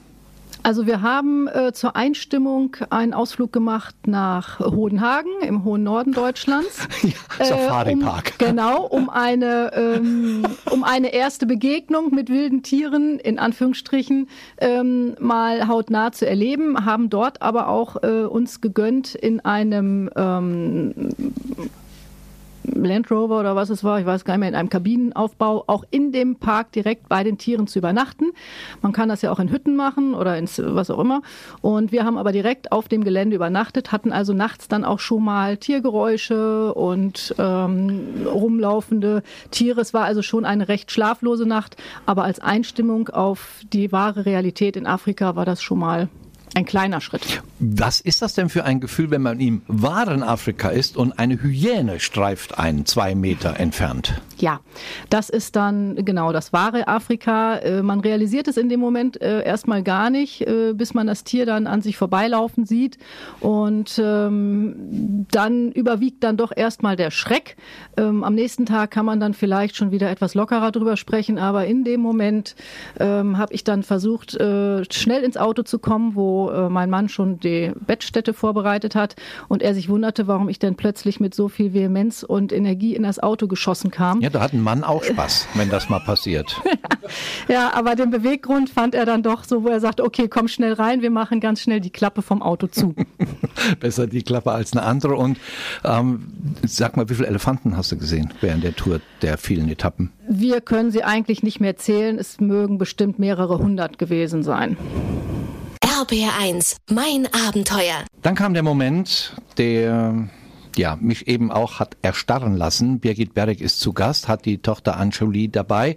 Also 0.62 0.86
wir 0.86 1.02
haben 1.02 1.48
äh, 1.48 1.72
zur 1.72 1.96
Einstimmung 1.96 2.76
einen 2.90 3.14
Ausflug 3.14 3.52
gemacht 3.52 3.94
nach 4.06 4.60
Hodenhagen 4.60 5.30
im 5.42 5.64
hohen 5.64 5.82
Norden 5.82 6.12
Deutschlands. 6.12 6.86
ja, 7.02 7.44
Safari 7.44 7.96
Park. 7.96 8.32
Äh, 8.38 8.44
um, 8.44 8.48
genau, 8.50 8.84
um 8.84 9.10
eine, 9.10 9.72
ähm, 9.74 10.42
um 10.70 10.84
eine 10.84 11.12
erste 11.12 11.46
Begegnung 11.46 12.14
mit 12.14 12.28
wilden 12.28 12.62
Tieren 12.62 13.18
in 13.18 13.38
Anführungsstrichen 13.38 14.28
ähm, 14.58 15.14
mal 15.20 15.68
hautnah 15.68 16.12
zu 16.12 16.26
erleben, 16.26 16.84
haben 16.84 17.10
dort 17.10 17.40
aber 17.42 17.68
auch 17.68 18.02
äh, 18.02 18.24
uns 18.24 18.60
gegönnt 18.60 19.14
in 19.14 19.40
einem 19.40 20.10
ähm, 20.16 21.10
Land 22.74 23.10
Rover 23.10 23.40
oder 23.40 23.56
was 23.56 23.70
es 23.70 23.84
war, 23.84 24.00
ich 24.00 24.06
weiß 24.06 24.24
gar 24.24 24.34
nicht 24.34 24.40
mehr, 24.40 24.48
in 24.48 24.54
einem 24.54 24.68
Kabinenaufbau, 24.68 25.64
auch 25.66 25.84
in 25.90 26.12
dem 26.12 26.36
Park 26.36 26.72
direkt 26.72 27.08
bei 27.08 27.24
den 27.24 27.38
Tieren 27.38 27.66
zu 27.66 27.78
übernachten. 27.78 28.26
Man 28.82 28.92
kann 28.92 29.08
das 29.08 29.22
ja 29.22 29.30
auch 29.32 29.38
in 29.38 29.50
Hütten 29.50 29.76
machen 29.76 30.14
oder 30.14 30.36
ins 30.36 30.60
was 30.64 30.90
auch 30.90 30.98
immer. 30.98 31.22
Und 31.60 31.92
wir 31.92 32.04
haben 32.04 32.18
aber 32.18 32.32
direkt 32.32 32.72
auf 32.72 32.88
dem 32.88 33.04
Gelände 33.04 33.36
übernachtet, 33.36 33.92
hatten 33.92 34.12
also 34.12 34.32
nachts 34.32 34.68
dann 34.68 34.84
auch 34.84 35.00
schon 35.00 35.24
mal 35.24 35.56
Tiergeräusche 35.56 36.74
und 36.74 37.34
ähm, 37.38 38.26
rumlaufende 38.26 39.22
Tiere. 39.50 39.80
Es 39.80 39.94
war 39.94 40.04
also 40.04 40.22
schon 40.22 40.44
eine 40.44 40.68
recht 40.68 40.90
schlaflose 40.90 41.46
Nacht, 41.46 41.76
aber 42.06 42.24
als 42.24 42.40
Einstimmung 42.40 43.08
auf 43.08 43.60
die 43.72 43.92
wahre 43.92 44.26
Realität 44.26 44.76
in 44.76 44.86
Afrika 44.86 45.36
war 45.36 45.44
das 45.44 45.62
schon 45.62 45.78
mal 45.78 46.08
ein 46.54 46.64
kleiner 46.64 47.00
Schritt. 47.00 47.42
Was 47.60 48.00
ist 48.00 48.22
das 48.22 48.34
denn 48.34 48.48
für 48.48 48.64
ein 48.64 48.80
Gefühl, 48.80 49.10
wenn 49.10 49.22
man 49.22 49.40
im 49.40 49.62
wahren 49.66 50.22
Afrika 50.22 50.68
ist 50.68 50.96
und 50.96 51.18
eine 51.18 51.42
Hyäne 51.42 52.00
streift 52.00 52.58
einen 52.58 52.86
zwei 52.86 53.14
Meter 53.14 53.58
entfernt? 53.58 54.20
Ja, 54.38 54.60
das 55.10 55.28
ist 55.28 55.56
dann 55.56 55.96
genau 56.04 56.32
das 56.32 56.52
wahre 56.52 56.86
Afrika. 56.86 57.56
Äh, 57.56 57.82
man 57.82 58.00
realisiert 58.00 58.46
es 58.46 58.56
in 58.56 58.68
dem 58.68 58.78
Moment 58.78 59.20
äh, 59.20 59.42
erstmal 59.42 59.82
gar 59.82 60.10
nicht, 60.10 60.42
äh, 60.42 60.72
bis 60.74 60.94
man 60.94 61.08
das 61.08 61.24
Tier 61.24 61.46
dann 61.46 61.66
an 61.66 61.82
sich 61.82 61.96
vorbeilaufen 61.96 62.64
sieht. 62.64 62.98
Und 63.40 64.00
ähm, 64.02 65.26
dann 65.32 65.72
überwiegt 65.72 66.22
dann 66.22 66.36
doch 66.36 66.52
erstmal 66.54 66.94
der 66.94 67.10
Schreck. 67.10 67.56
Ähm, 67.96 68.22
am 68.22 68.34
nächsten 68.34 68.66
Tag 68.66 68.92
kann 68.92 69.06
man 69.06 69.18
dann 69.18 69.34
vielleicht 69.34 69.76
schon 69.76 69.90
wieder 69.90 70.10
etwas 70.10 70.34
lockerer 70.34 70.70
drüber 70.70 70.96
sprechen, 70.96 71.38
aber 71.38 71.66
in 71.66 71.82
dem 71.82 72.00
Moment 72.00 72.54
ähm, 73.00 73.38
habe 73.38 73.52
ich 73.54 73.64
dann 73.64 73.82
versucht, 73.82 74.38
schnell 74.38 75.22
ins 75.22 75.36
Auto 75.36 75.62
zu 75.62 75.78
kommen, 75.78 76.14
wo 76.14 76.37
äh, 76.46 76.68
mein 76.68 76.90
Mann 76.90 77.08
schon 77.08 77.40
die 77.40 77.72
Bettstätte 77.86 78.32
vorbereitet 78.32 78.94
hat 78.94 79.16
und 79.48 79.62
er 79.62 79.74
sich 79.74 79.88
wunderte, 79.88 80.26
warum 80.26 80.48
ich 80.48 80.58
denn 80.58 80.76
plötzlich 80.76 81.20
mit 81.20 81.34
so 81.34 81.48
viel 81.48 81.74
Vehemenz 81.74 82.22
und 82.22 82.52
Energie 82.52 82.94
in 82.94 83.02
das 83.02 83.18
Auto 83.18 83.48
geschossen 83.48 83.90
kam. 83.90 84.20
Ja, 84.20 84.30
da 84.30 84.40
hat 84.40 84.52
ein 84.52 84.62
Mann 84.62 84.84
auch 84.84 85.02
Spaß, 85.02 85.48
wenn 85.54 85.70
das 85.70 85.88
mal 85.88 86.00
passiert. 86.00 86.60
ja, 87.48 87.72
aber 87.74 87.94
den 87.94 88.10
Beweggrund 88.10 88.70
fand 88.70 88.94
er 88.94 89.06
dann 89.06 89.22
doch 89.22 89.44
so, 89.44 89.64
wo 89.64 89.68
er 89.68 89.80
sagt, 89.80 90.00
okay, 90.00 90.28
komm 90.28 90.48
schnell 90.48 90.74
rein, 90.74 91.02
wir 91.02 91.10
machen 91.10 91.40
ganz 91.40 91.60
schnell 91.60 91.80
die 91.80 91.90
Klappe 91.90 92.22
vom 92.22 92.42
Auto 92.42 92.68
zu. 92.68 92.94
Besser 93.80 94.06
die 94.06 94.22
Klappe 94.22 94.52
als 94.52 94.72
eine 94.72 94.82
andere. 94.82 95.16
Und 95.16 95.38
ähm, 95.84 96.32
sag 96.64 96.96
mal, 96.96 97.08
wie 97.08 97.14
viele 97.14 97.28
Elefanten 97.28 97.76
hast 97.76 97.92
du 97.92 97.98
gesehen 97.98 98.32
während 98.40 98.64
der 98.64 98.74
Tour 98.76 99.00
der 99.22 99.38
vielen 99.38 99.68
Etappen? 99.68 100.12
Wir 100.28 100.60
können 100.60 100.90
sie 100.90 101.04
eigentlich 101.04 101.42
nicht 101.42 101.60
mehr 101.60 101.76
zählen. 101.76 102.18
Es 102.18 102.40
mögen 102.40 102.78
bestimmt 102.78 103.18
mehrere 103.18 103.58
hundert 103.58 103.98
gewesen 103.98 104.42
sein. 104.42 104.76
RBR1, 105.98 106.76
mein 106.90 107.28
Abenteuer. 107.48 108.04
Dann 108.22 108.36
kam 108.36 108.54
der 108.54 108.62
Moment, 108.62 109.34
der 109.56 110.28
ja, 110.76 110.96
mich 111.00 111.26
eben 111.26 111.50
auch 111.50 111.80
hat 111.80 111.96
erstarren 112.02 112.56
lassen. 112.56 113.00
Birgit 113.00 113.34
Berg 113.34 113.60
ist 113.60 113.80
zu 113.80 113.92
Gast, 113.92 114.28
hat 114.28 114.44
die 114.44 114.58
Tochter 114.58 114.96
Anjuli 114.96 115.48
dabei. 115.48 115.96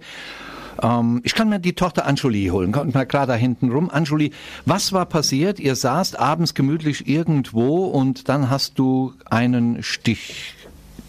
Ähm, 0.82 1.20
ich 1.22 1.36
kann 1.36 1.48
mir 1.48 1.60
die 1.60 1.74
Tochter 1.74 2.04
Anjuli 2.04 2.48
holen. 2.48 2.72
Kommt 2.72 2.94
mal 2.94 3.06
klar 3.06 3.28
da 3.28 3.34
hinten 3.34 3.70
rum. 3.70 3.90
Anjuli, 3.90 4.32
was 4.66 4.92
war 4.92 5.06
passiert? 5.06 5.60
Ihr 5.60 5.76
saßt 5.76 6.18
abends 6.18 6.54
gemütlich 6.54 7.06
irgendwo 7.06 7.84
und 7.84 8.28
dann 8.28 8.50
hast 8.50 8.80
du 8.80 9.12
einen 9.30 9.84
Stich 9.84 10.56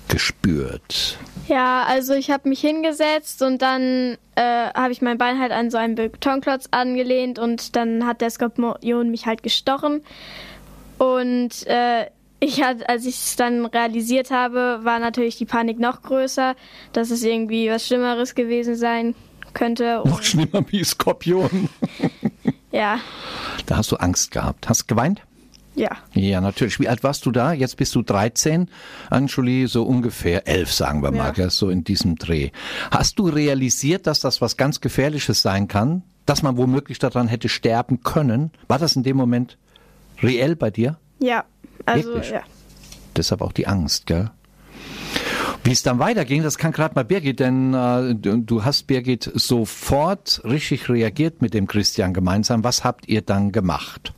gespürt. 0.07 1.17
Ja, 1.48 1.83
also 1.83 2.13
ich 2.13 2.31
habe 2.31 2.48
mich 2.50 2.62
hingesetzt 2.62 3.41
und 3.41 3.62
dann 3.62 4.17
äh, 4.36 4.69
habe 4.74 4.91
ich 4.91 5.01
mein 5.01 5.17
Bein 5.17 5.39
halt 5.39 5.51
an 5.51 5.69
so 5.72 5.77
einen 5.77 5.95
Betonklotz 5.95 6.67
angelehnt 6.72 7.39
und 7.39 7.75
dann 7.75 8.05
hat 8.05 8.22
der 8.22 8.29
Skorpion 8.29 9.12
mich 9.12 9.25
halt 9.25 9.43
gestochen. 9.43 10.03
Und 10.98 11.67
äh, 11.67 12.07
ich 12.39 12.62
hat, 12.62 12.88
als 12.89 13.05
ich 13.05 13.15
es 13.15 13.36
dann 13.36 13.65
realisiert 13.65 14.31
habe, 14.31 14.79
war 14.83 15.00
natürlich 15.00 15.38
die 15.38 15.45
Panik 15.45 15.79
noch 15.79 16.01
größer, 16.01 16.55
dass 16.91 17.10
es 17.10 17.24
irgendwie 17.24 17.69
was 17.69 17.88
Schlimmeres 17.88 18.36
gewesen 18.36 18.75
sein 18.75 19.15
könnte. 19.53 20.01
Noch 20.05 20.24
schlimmer 20.24 20.63
wie 20.69 20.83
Skorpion. 20.83 21.69
ja. 22.72 23.00
Da 23.65 23.77
hast 23.77 23.91
du 23.91 23.98
Angst 23.98 24.31
gehabt. 24.31 24.67
Hast 24.67 24.83
du 24.83 24.95
geweint? 24.95 25.22
Ja. 25.75 25.89
Ja, 26.13 26.41
natürlich. 26.41 26.79
Wie 26.79 26.87
alt 26.87 27.03
warst 27.03 27.25
du 27.25 27.31
da? 27.31 27.53
Jetzt 27.53 27.77
bist 27.77 27.95
du 27.95 28.01
13, 28.01 28.69
Anjuli, 29.09 29.67
so 29.67 29.83
ungefähr 29.83 30.47
elf, 30.47 30.71
sagen 30.71 31.01
wir 31.01 31.11
mal, 31.11 31.33
ja. 31.35 31.49
so 31.49 31.69
in 31.69 31.83
diesem 31.83 32.15
Dreh. 32.15 32.51
Hast 32.91 33.17
du 33.19 33.27
realisiert, 33.27 34.07
dass 34.07 34.19
das 34.19 34.41
was 34.41 34.57
ganz 34.57 34.81
Gefährliches 34.81 35.41
sein 35.41 35.67
kann? 35.67 36.03
Dass 36.25 36.43
man 36.43 36.57
womöglich 36.57 36.99
daran 36.99 37.27
hätte 37.27 37.49
sterben 37.49 38.01
können? 38.03 38.51
War 38.67 38.79
das 38.79 38.95
in 38.95 39.03
dem 39.03 39.17
Moment 39.17 39.57
reell 40.21 40.55
bei 40.55 40.69
dir? 40.69 40.97
Ja, 41.19 41.43
also 41.85 42.09
Wirklich? 42.09 42.31
ja. 42.31 42.41
Deshalb 43.15 43.41
auch 43.41 43.51
die 43.51 43.67
Angst, 43.67 44.05
gell? 44.05 44.31
Wie 45.63 45.71
es 45.71 45.81
dann 45.81 45.99
weiterging, 45.99 46.43
das 46.43 46.57
kann 46.57 46.73
gerade 46.73 46.95
mal 46.95 47.05
Birgit, 47.05 47.39
denn 47.39 47.73
äh, 47.73 48.15
du 48.15 48.65
hast 48.65 48.85
Birgit 48.87 49.31
sofort 49.33 50.41
richtig 50.43 50.89
reagiert 50.89 51.41
mit 51.41 51.53
dem 51.53 51.67
Christian 51.67 52.13
gemeinsam. 52.13 52.63
Was 52.65 52.83
habt 52.83 53.07
ihr 53.07 53.21
dann 53.21 53.51
gemacht? 53.53 54.13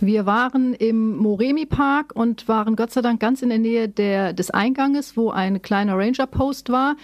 Wir 0.00 0.26
waren 0.26 0.74
im 0.74 1.16
Moremi 1.16 1.66
Park 1.66 2.12
und 2.14 2.48
waren 2.48 2.76
Gott 2.76 2.92
sei 2.92 3.02
Dank 3.02 3.20
ganz 3.20 3.42
in 3.42 3.48
der 3.48 3.58
Nähe 3.58 3.88
der, 3.88 4.32
des 4.32 4.50
Einganges, 4.50 5.16
wo 5.16 5.30
ein 5.30 5.62
kleiner 5.62 5.96
Ranger 5.96 6.26
Post 6.26 6.70
war. 6.70 6.96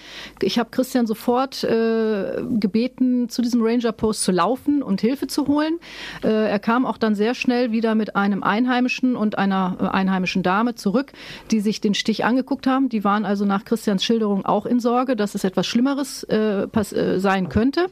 Ich 0.43 0.59
habe 0.59 0.71
Christian 0.71 1.07
sofort 1.07 1.65
äh, 1.65 2.43
gebeten, 2.59 3.29
zu 3.29 3.43
diesem 3.43 3.63
Ranger 3.63 3.93
Post 3.93 4.23
zu 4.23 4.33
laufen 4.33 4.83
und 4.83 5.01
Hilfe 5.01 5.27
zu 5.27 5.47
holen. 5.47 5.79
Äh, 6.23 6.29
er 6.29 6.59
kam 6.59 6.87
auch 6.87 6.99
dann 6.99 7.15
sehr 7.15 7.35
schnell 7.35 7.73
wieder 7.73 7.95
mit 7.95 8.17
einem 8.17 8.43
Einheimischen 8.43 9.17
und 9.17 9.39
einer 9.39 9.77
äh, 9.81 9.85
einheimischen 9.85 10.43
Dame 10.43 10.75
zurück, 10.75 11.13
die 11.51 11.61
sich 11.61 11.81
den 11.81 11.95
Stich 11.95 12.25
angeguckt 12.25 12.67
haben. 12.67 12.89
Die 12.89 13.05
waren 13.05 13.25
also 13.25 13.45
nach 13.45 13.65
Christians 13.65 14.05
Schilderung 14.05 14.45
auch 14.45 14.67
in 14.67 14.81
Sorge, 14.81 15.17
dass 15.17 15.35
es 15.35 15.45
etwas 15.45 15.67
Schlimmeres 15.67 16.25
äh, 16.25 16.63
äh, 16.63 17.19
sein 17.19 17.49
könnte. 17.49 17.87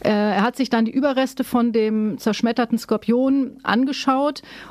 Äh, 0.00 0.10
er 0.10 0.42
hat 0.42 0.56
sich 0.56 0.70
dann 0.70 0.84
die 0.84 0.92
Überreste 0.92 1.44
von 1.44 1.72
dem 1.72 2.18
zerschmetterten 2.18 2.78
Skorpion 2.78 3.58
angeschaut 3.62 4.19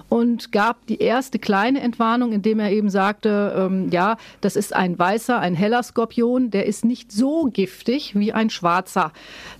und 0.09 0.51
gab 0.51 0.85
die 0.87 0.99
erste 0.99 1.39
kleine 1.39 1.81
Entwarnung, 1.81 2.31
indem 2.31 2.59
er 2.59 2.71
eben 2.71 2.89
sagte, 2.89 3.53
ähm, 3.55 3.89
ja, 3.91 4.17
das 4.41 4.55
ist 4.55 4.75
ein 4.75 4.97
weißer, 4.97 5.39
ein 5.39 5.55
heller 5.55 5.83
Skorpion, 5.83 6.51
der 6.51 6.65
ist 6.65 6.85
nicht 6.85 7.11
so 7.11 7.49
giftig 7.51 8.15
wie 8.15 8.33
ein 8.33 8.49
schwarzer. 8.49 9.11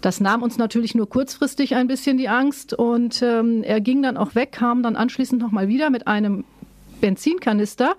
Das 0.02 0.20
nahm 0.20 0.44
uns 0.44 0.58
natürlich 0.58 0.96
nur 0.96 1.10
kurzfristig 1.10 1.76
ein 1.76 1.88
bisschen 1.88 2.18
die 2.18 2.30
Angst 2.30 2.74
und 2.74 3.22
ähm, 3.22 3.64
er 3.64 3.82
ging 3.82 4.02
dann 4.02 4.18
auch 4.18 4.36
weg, 4.36 4.52
kam 4.52 4.84
dann 4.84 4.96
anschließend 4.96 5.42
nochmal 5.42 5.68
wieder 5.68 5.90
mit 5.90 6.08
einem 6.08 6.44
Benzinkanister 7.00 7.96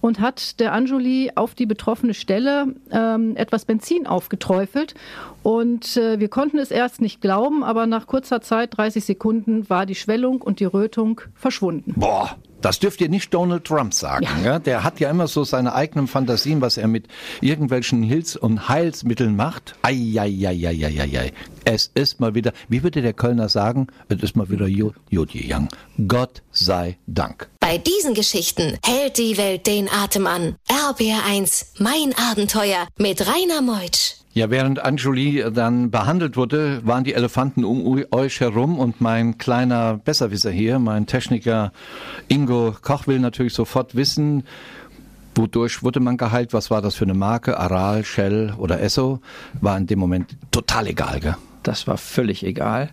und 0.00 0.20
hat 0.20 0.60
der 0.60 0.72
Anjuli 0.72 1.32
auf 1.34 1.54
die 1.54 1.66
betroffene 1.66 2.14
Stelle 2.14 2.74
ähm, 2.90 3.36
etwas 3.36 3.64
Benzin 3.64 4.06
aufgeträufelt. 4.06 4.94
Und 5.42 5.96
äh, 5.96 6.20
wir 6.20 6.28
konnten 6.28 6.58
es 6.58 6.70
erst 6.70 7.00
nicht 7.00 7.20
glauben, 7.20 7.64
aber 7.64 7.86
nach 7.86 8.06
kurzer 8.06 8.40
Zeit, 8.40 8.76
30 8.76 9.04
Sekunden, 9.04 9.68
war 9.68 9.86
die 9.86 9.94
Schwellung 9.94 10.42
und 10.42 10.60
die 10.60 10.64
Rötung 10.64 11.20
verschwunden. 11.34 11.94
Boah. 11.96 12.36
Das 12.64 12.78
dürft 12.78 13.02
ihr 13.02 13.10
nicht 13.10 13.34
Donald 13.34 13.64
Trump 13.64 13.92
sagen. 13.92 14.26
Ja. 14.42 14.52
ja. 14.52 14.58
Der 14.58 14.84
hat 14.84 14.98
ja 14.98 15.10
immer 15.10 15.28
so 15.28 15.44
seine 15.44 15.74
eigenen 15.74 16.08
Fantasien, 16.08 16.62
was 16.62 16.78
er 16.78 16.88
mit 16.88 17.08
irgendwelchen 17.42 18.02
Hilfs- 18.02 18.36
und 18.36 18.70
Heilsmitteln 18.70 19.36
macht. 19.36 19.74
Eieieiei. 19.82 21.34
Es 21.66 21.90
ist 21.94 22.20
mal 22.20 22.34
wieder, 22.34 22.54
wie 22.70 22.82
würde 22.82 23.02
der 23.02 23.12
Kölner 23.12 23.50
sagen, 23.50 23.88
es 24.08 24.22
ist 24.22 24.34
mal 24.34 24.48
wieder 24.48 24.66
Jodjejang. 24.66 25.68
Gott 26.08 26.42
sei 26.52 26.96
Dank. 27.06 27.50
Bei 27.60 27.76
diesen 27.76 28.14
Geschichten 28.14 28.78
hält 28.82 29.18
die 29.18 29.36
Welt 29.36 29.66
den 29.66 29.90
Atem 29.90 30.26
an. 30.26 30.56
RBR1, 30.70 31.66
mein 31.80 32.14
Abenteuer 32.30 32.88
mit 32.96 33.26
Rainer 33.26 33.60
Meutsch. 33.60 34.23
Ja, 34.34 34.50
während 34.50 34.84
Anjuli 34.84 35.44
dann 35.54 35.92
behandelt 35.92 36.36
wurde, 36.36 36.84
waren 36.84 37.04
die 37.04 37.14
Elefanten 37.14 37.64
um 37.64 38.04
euch 38.10 38.40
herum 38.40 38.80
und 38.80 39.00
mein 39.00 39.38
kleiner 39.38 40.00
Besserwisser 40.04 40.50
hier, 40.50 40.80
mein 40.80 41.06
Techniker 41.06 41.70
Ingo 42.26 42.74
Koch 42.82 43.06
will 43.06 43.20
natürlich 43.20 43.54
sofort 43.54 43.94
wissen, 43.94 44.42
wodurch 45.36 45.84
wurde 45.84 46.00
man 46.00 46.16
geheilt, 46.16 46.52
was 46.52 46.68
war 46.72 46.82
das 46.82 46.96
für 46.96 47.04
eine 47.04 47.14
Marke, 47.14 47.60
Aral, 47.60 48.04
Shell 48.04 48.54
oder 48.58 48.80
Esso, 48.80 49.20
war 49.60 49.78
in 49.78 49.86
dem 49.86 50.00
Moment 50.00 50.36
total 50.50 50.88
egal, 50.88 51.20
gell? 51.20 51.36
Das 51.64 51.86
war 51.86 51.96
völlig 51.96 52.44
egal. 52.44 52.90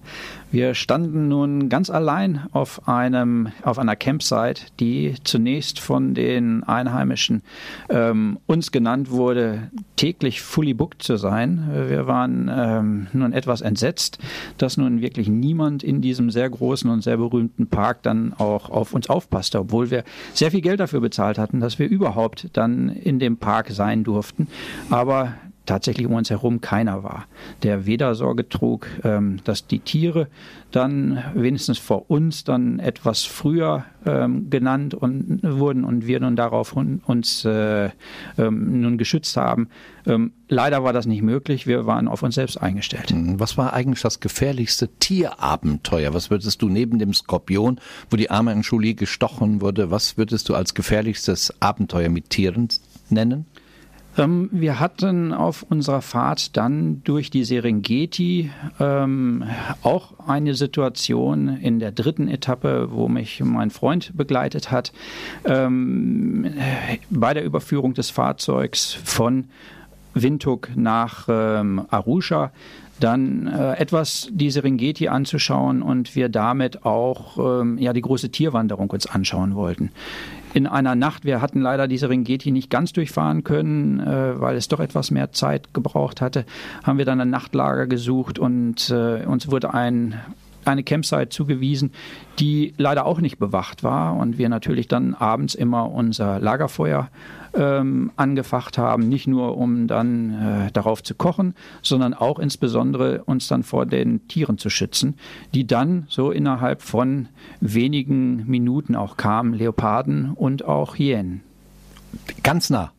Wir 0.50 0.76
standen 0.76 1.28
nun 1.28 1.70
ganz 1.70 1.90
allein 1.90 2.48
auf 2.52 2.88
einem, 2.88 3.50
auf 3.64 3.78
einer 3.78 3.96
Campsite, 3.96 4.64
die 4.80 5.16
zunächst 5.24 5.80
von 5.80 6.14
den 6.14 6.64
Einheimischen 6.64 7.42
ähm, 7.90 8.40
uns 8.48 8.72
genannt 8.72 9.12
wurde, 9.12 9.70
täglich 9.98 10.42
fully 10.42 10.74
booked 10.74 11.04
zu 11.04 11.18
sein. 11.18 11.70
Wir 11.90 12.08
waren 12.08 12.50
ähm, 12.54 13.08
nun 13.14 13.34
etwas 13.34 13.62
entsetzt, 13.62 14.20
dass 14.58 14.78
nun 14.78 15.02
wirklich 15.02 15.28
niemand 15.28 15.84
in 15.84 16.02
diesem 16.02 16.30
sehr 16.30 16.50
großen 16.50 16.90
und 16.90 17.02
sehr 17.02 17.18
berühmten 17.18 17.68
Park 17.68 18.04
dann 18.04 18.34
auch 18.34 18.70
auf 18.70 18.94
uns 18.94 19.10
aufpasste, 19.10 19.60
obwohl 19.60 19.92
wir 19.92 20.04
sehr 20.34 20.52
viel 20.52 20.62
Geld 20.62 20.80
dafür 20.80 21.02
bezahlt 21.02 21.38
hatten, 21.38 21.60
dass 21.60 21.78
wir 21.78 21.90
überhaupt 21.90 22.50
dann 22.54 22.90
in 22.90 23.20
dem 23.20 23.38
Park 23.38 23.70
sein 23.72 24.04
durften. 24.06 24.48
Aber 24.90 25.34
tatsächlich 25.66 26.08
um 26.08 26.14
uns 26.14 26.30
herum 26.30 26.62
keiner 26.62 27.04
war, 27.04 27.26
der 27.64 27.86
weder 27.86 28.16
Sorge 28.16 28.50
trug, 28.50 28.88
ähm, 29.04 29.40
dass 29.44 29.68
die 29.68 29.80
Tiere 29.80 30.28
dann 30.72 31.24
wenigstens 31.36 31.78
vor 31.78 32.10
uns 32.10 32.44
dann 32.44 32.80
etwas 32.80 33.24
früher 33.24 33.86
ähm, 34.06 34.50
genannt 34.50 34.94
und, 34.94 35.40
wurden 35.44 35.84
und 35.84 36.08
wir 36.08 36.20
nun 36.20 36.36
darauf 36.36 36.74
uns 36.74 37.46
äh, 37.46 37.90
ähm, 38.38 38.82
nun 38.82 38.98
geschützt 38.98 39.38
haben. 39.38 39.70
Leider 40.52 40.84
war 40.84 40.92
das 40.92 41.06
nicht 41.06 41.22
möglich. 41.22 41.66
Wir 41.66 41.86
waren 41.86 42.10
auf 42.10 42.24
uns 42.24 42.36
selbst 42.36 42.58
eingestellt. 42.58 43.14
Mhm. 43.14 43.40
Was 43.40 43.58
war 43.58 43.72
eigentlich 43.72 44.02
das 44.02 44.20
gefährlichste 44.20 44.90
Tierabenteuer? 45.00 46.14
Was 46.14 46.30
würdest 46.30 46.62
du 46.62 46.68
neben 46.68 47.00
dem 47.00 47.14
Skorpion, 47.14 47.80
wo 48.10 48.18
die 48.18 48.30
arme 48.30 48.52
Entschuli 48.52 48.94
gestochen 48.94 49.62
wurde, 49.62 49.92
was 49.92 50.18
würdest 50.18 50.50
du 50.50 50.56
als 50.56 50.74
gefährlichstes 50.74 51.54
Abenteuer 51.62 52.10
mit 52.10 52.32
Tieren 52.32 52.68
nennen? 53.10 53.46
Ähm, 54.22 54.50
wir 54.52 54.80
hatten 54.80 55.34
auf 55.34 55.64
unserer 55.64 56.02
Fahrt 56.02 56.56
dann 56.58 57.02
durch 57.04 57.30
die 57.30 57.44
Serengeti 57.44 58.52
ähm, 58.80 59.44
auch 59.84 60.14
eine 60.28 60.54
Situation 60.54 61.48
in 61.48 61.80
der 61.80 61.92
dritten 61.92 62.28
Etappe, 62.28 62.90
wo 62.92 63.08
mich 63.08 63.42
mein 63.44 63.72
Freund 63.72 64.16
begleitet 64.16 64.72
hat, 64.72 64.92
ähm, 65.46 66.54
bei 67.10 67.34
der 67.34 67.44
Überführung 67.44 67.94
des 67.94 68.10
Fahrzeugs 68.10 68.94
von 69.04 69.46
Windhoek 70.14 70.70
nach 70.76 71.28
ähm, 71.30 71.86
Arusha. 71.90 72.52
Dann 73.00 73.48
äh, 73.48 73.78
etwas 73.78 74.30
die 74.32 74.52
Serengeti 74.52 75.08
anzuschauen 75.08 75.82
und 75.82 76.16
wir 76.16 76.30
damit 76.30 76.86
auch 76.86 77.62
ähm, 77.62 77.80
ja 77.80 77.94
die 77.94 78.02
große 78.02 78.30
Tierwanderung 78.30 78.92
uns 78.92 79.08
anschauen 79.08 79.56
wollten 79.56 79.90
in 80.54 80.68
einer 80.68 80.96
Nacht. 80.96 81.26
Wir 81.26 81.42
hatten 81.42 81.62
leider 81.62 81.88
die 81.88 81.98
Serengeti 81.98 82.52
nicht 82.52 82.70
ganz 82.70 82.94
durchfahren 82.94 83.44
können, 83.44 84.00
äh, 84.00 84.40
weil 84.40 84.56
es 84.56 84.68
doch 84.68 84.80
etwas 84.80 85.12
mehr 85.12 85.32
Zeit 85.32 85.74
gebraucht 85.74 86.22
hatte. 86.22 86.46
Haben 86.84 86.98
wir 86.98 87.06
dann 87.06 87.22
ein 87.22 87.30
Nachtlager 87.30 87.88
gesucht 87.88 88.40
und 88.40 88.90
äh, 88.90 89.26
uns 89.26 89.50
wurde 89.50 89.74
ein 89.74 90.20
eine 90.64 90.84
Campsite 90.84 91.30
zugewiesen, 91.30 91.92
die 92.40 92.74
leider 92.78 93.06
auch 93.06 93.20
nicht 93.20 93.40
bewacht 93.40 93.84
war 93.84 94.16
und 94.16 94.38
wir 94.38 94.48
natürlich 94.48 94.88
dann 94.88 95.16
abends 95.16 95.56
immer 95.56 95.92
unser 95.92 96.40
Lagerfeuer 96.40 97.10
ähm, 97.54 98.12
angefacht 98.16 98.78
haben, 98.78 99.10
nicht 99.10 99.28
nur 99.28 99.58
um 99.58 99.88
dann 99.88 100.68
äh, 100.68 100.72
darauf 100.72 101.04
zu 101.04 101.16
kochen, 101.16 101.56
sondern 101.82 102.14
auch 102.14 102.40
insbesondere 102.40 103.24
uns 103.24 103.48
dann 103.48 103.64
vor 103.64 103.86
den 103.86 104.28
Tieren 104.28 104.58
zu 104.58 104.70
schützen, 104.70 105.16
die 105.54 105.68
dann 105.68 106.06
so 106.10 106.32
innerhalb 106.32 106.82
von 106.82 107.28
wenigen 107.60 108.48
Minuten 108.48 108.96
auch 108.96 109.18
kamen, 109.18 109.54
Leoparden 109.54 110.32
und 110.34 110.66
auch 110.66 110.98
Hyänen. 110.98 111.42
Ganz 112.44 112.70
nah. 112.70 112.92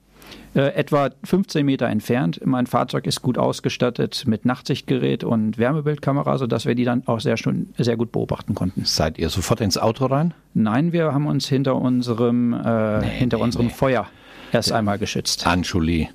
Äh, 0.55 0.75
etwa 0.75 1.09
15 1.25 1.65
Meter 1.65 1.87
entfernt. 1.87 2.41
Mein 2.45 2.67
Fahrzeug 2.67 3.07
ist 3.07 3.23
gut 3.23 3.39
ausgestattet 3.39 4.25
mit 4.27 4.45
Nachtsichtgerät 4.45 5.25
und 5.25 5.57
Wärmebildkamera, 5.57 6.37
sodass 6.37 6.67
wir 6.67 6.75
die 6.75 6.85
dann 6.85 7.07
auch 7.07 7.21
sehr, 7.21 7.39
schon, 7.39 7.71
sehr 7.79 7.97
gut 7.97 8.13
beobachten 8.13 8.55
konnten. 8.55 8.85
Seid 8.85 9.19
ihr 9.19 9.31
sofort 9.31 9.63
ins 9.63 9.79
Auto 9.79 10.07
rein? 10.07 10.35
Nein, 10.53 10.93
wir 10.93 11.15
haben 11.15 11.27
uns 11.27 11.49
hinter 11.49 11.77
unserem, 11.77 12.53
äh, 12.53 13.01
nee, 13.01 13.07
hinter 13.07 13.39
nee, 13.39 13.43
unserem 13.45 13.67
nee. 13.67 13.73
Feuer 13.73 14.07
erst 14.53 14.73
einmal 14.73 14.99
geschützt. 14.99 15.47
Anschuli, 15.47 16.09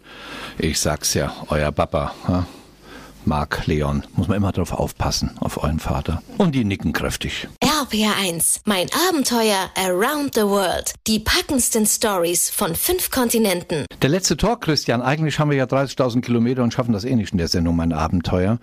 ich 0.58 0.80
sag's 0.80 1.14
ja, 1.14 1.34
euer 1.50 1.72
Papa. 1.72 2.14
Ja? 2.28 2.46
Marc 3.28 3.68
Leon. 3.68 4.04
Muss 4.16 4.30
man 4.30 4.38
immer 4.38 4.54
darauf 4.54 4.72
aufpassen, 4.72 5.32
auf 5.42 5.62
euren 5.62 5.80
Vater. 5.80 6.22
Und 6.38 6.56
die 6.56 6.64
nicken 6.64 6.94
kräftig. 6.94 7.50
RPR1, 7.62 8.62
mein 8.66 8.88
Abenteuer 9.10 9.70
Around 9.76 10.36
the 10.36 10.42
World. 10.42 10.94
Die 11.08 11.20
packendsten 11.20 11.86
Stories 11.86 12.50
von 12.50 12.74
fünf 12.74 13.12
Kontinenten. 13.12 13.86
Der 14.02 14.10
letzte 14.10 14.38
Talk, 14.38 14.62
Christian. 14.62 15.02
Eigentlich 15.02 15.40
haben 15.40 15.52
wir 15.52 15.58
ja 15.58 15.66
30.000 15.66 16.22
Kilometer 16.22 16.64
und 16.64 16.74
schaffen 16.74 16.94
das 16.94 17.04
eh 17.04 17.16
nicht 17.16 17.34
in 17.34 17.38
der 17.38 17.50
Sendung, 17.50 17.76
mein 17.76 17.92
Abenteuer. 17.92 18.60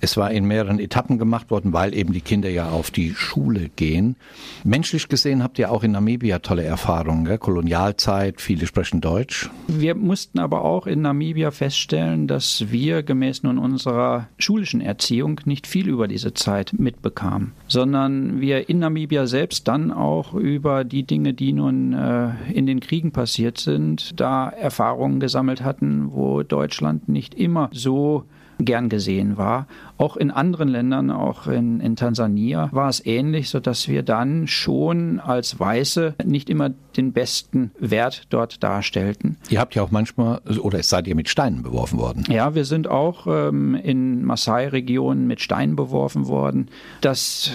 Es 0.00 0.16
war 0.16 0.32
in 0.32 0.44
mehreren 0.44 0.80
Etappen 0.80 1.18
gemacht 1.18 1.50
worden, 1.50 1.72
weil 1.72 1.94
eben 1.94 2.12
die 2.12 2.20
Kinder 2.20 2.50
ja 2.50 2.68
auf 2.68 2.90
die 2.90 3.14
Schule 3.14 3.68
gehen. 3.76 4.16
Menschlich 4.64 5.08
gesehen 5.08 5.42
habt 5.42 5.58
ihr 5.58 5.70
auch 5.70 5.84
in 5.84 5.92
Namibia 5.92 6.40
tolle 6.40 6.64
Erfahrungen. 6.64 7.26
Gell? 7.26 7.38
Kolonialzeit, 7.38 8.40
viele 8.40 8.66
sprechen 8.66 9.00
Deutsch. 9.00 9.50
Wir 9.68 9.94
mussten 9.94 10.40
aber 10.40 10.64
auch 10.64 10.88
in 10.88 11.02
Namibia 11.02 11.52
feststellen, 11.52 12.26
dass 12.26 12.70
wir 12.70 13.04
gemäß 13.04 13.44
nun 13.44 13.58
unserer 13.58 13.99
schulischen 14.38 14.82
Erziehung 14.82 15.40
nicht 15.44 15.66
viel 15.66 15.88
über 15.88 16.08
diese 16.08 16.34
Zeit 16.34 16.74
mitbekamen, 16.76 17.52
sondern 17.68 18.40
wir 18.40 18.50
wir 18.50 18.68
in 18.68 18.80
Namibia 18.80 19.28
selbst 19.28 19.68
dann 19.68 19.92
auch 19.92 20.34
über 20.34 20.82
die 20.82 21.04
Dinge, 21.04 21.34
die 21.34 21.52
nun 21.52 21.92
äh, 21.92 22.30
in 22.52 22.66
den 22.66 22.80
Kriegen 22.80 23.12
passiert 23.12 23.58
sind, 23.58 24.18
da 24.18 24.48
Erfahrungen 24.48 25.20
gesammelt 25.20 25.62
hatten, 25.62 26.10
wo 26.10 26.42
Deutschland 26.42 27.08
nicht 27.08 27.32
immer 27.36 27.70
so 27.72 28.24
gern 28.58 28.88
gesehen 28.88 29.36
war. 29.36 29.68
Auch 30.00 30.16
in 30.16 30.30
anderen 30.30 30.68
Ländern, 30.68 31.10
auch 31.10 31.46
in, 31.46 31.80
in 31.80 31.96
Tansania, 31.96 32.68
war 32.72 32.88
es 32.88 33.04
ähnlich, 33.04 33.48
sodass 33.48 33.88
wir 33.88 34.02
dann 34.02 34.46
schon 34.46 35.20
als 35.20 35.58
Weiße 35.60 36.14
nicht 36.24 36.50
immer 36.50 36.70
den 36.96 37.12
besten 37.12 37.70
Wert 37.78 38.26
dort 38.30 38.62
darstellten. 38.62 39.36
Ihr 39.48 39.60
habt 39.60 39.74
ja 39.74 39.82
auch 39.82 39.90
manchmal, 39.90 40.40
oder 40.60 40.82
seid 40.82 41.06
ihr 41.06 41.14
mit 41.14 41.28
Steinen 41.28 41.62
beworfen 41.62 41.98
worden? 41.98 42.24
Ja, 42.28 42.54
wir 42.54 42.64
sind 42.64 42.88
auch 42.88 43.26
ähm, 43.28 43.74
in 43.74 44.24
Maasai-Regionen 44.24 45.26
mit 45.26 45.40
Steinen 45.40 45.76
beworfen 45.76 46.26
worden. 46.26 46.68
Das 47.00 47.52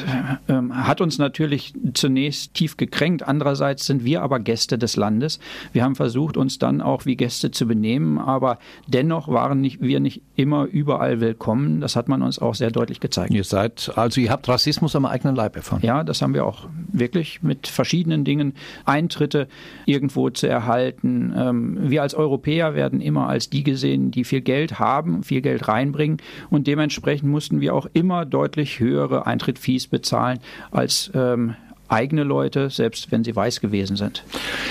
ähm, 0.47 0.87
hat 0.87 1.01
uns 1.01 1.17
natürlich 1.17 1.73
zunächst 1.93 2.53
tief 2.53 2.77
gekränkt. 2.77 3.23
Andererseits 3.27 3.85
sind 3.85 4.05
wir 4.05 4.21
aber 4.21 4.39
Gäste 4.39 4.77
des 4.77 4.95
Landes. 4.95 5.39
Wir 5.73 5.83
haben 5.83 5.95
versucht, 5.95 6.37
uns 6.37 6.57
dann 6.57 6.81
auch 6.81 7.05
wie 7.05 7.15
Gäste 7.15 7.51
zu 7.51 7.65
benehmen, 7.65 8.17
aber 8.17 8.59
dennoch 8.87 9.27
waren 9.27 9.59
nicht, 9.59 9.81
wir 9.81 9.99
nicht 9.99 10.21
immer 10.35 10.63
über 10.65 10.85
überall 10.85 11.19
willkommen. 11.19 11.81
Das 11.81 11.95
hat 11.95 12.07
man 12.07 12.21
uns 12.21 12.34
auch 12.39 12.55
sehr 12.55 12.71
deutlich 12.71 12.99
gezeigt. 12.99 13.33
Ihr 13.33 13.43
seid, 13.43 13.91
also 13.95 14.21
ihr 14.21 14.29
habt 14.29 14.47
Rassismus 14.47 14.95
am 14.95 15.05
eigenen 15.05 15.35
Leib 15.35 15.55
erfahren. 15.55 15.81
Ja, 15.83 16.03
das 16.03 16.21
haben 16.21 16.33
wir 16.33 16.45
auch 16.45 16.67
wirklich 16.91 17.41
mit 17.43 17.67
verschiedenen 17.67 18.23
Dingen. 18.23 18.53
Eintritte 18.85 19.47
irgendwo 19.85 20.29
zu 20.29 20.47
erhalten. 20.47 21.33
Ähm, 21.37 21.77
wir 21.89 22.01
als 22.01 22.13
Europäer 22.13 22.75
werden 22.75 23.01
immer 23.01 23.27
als 23.27 23.49
die 23.49 23.63
gesehen, 23.63 24.11
die 24.11 24.23
viel 24.23 24.41
Geld 24.41 24.79
haben, 24.79 25.23
viel 25.23 25.41
Geld 25.41 25.67
reinbringen. 25.67 26.17
Und 26.49 26.67
dementsprechend 26.67 27.29
mussten 27.29 27.61
wir 27.61 27.73
auch 27.73 27.87
immer 27.93 28.25
deutlich 28.25 28.79
höhere 28.79 29.25
Eintrittsfees 29.25 29.87
bezahlen 29.87 30.39
als 30.71 31.11
ähm, 31.13 31.55
eigene 31.87 32.23
Leute, 32.23 32.69
selbst 32.69 33.11
wenn 33.11 33.23
sie 33.23 33.35
weiß 33.35 33.61
gewesen 33.61 33.95
sind. 33.95 34.23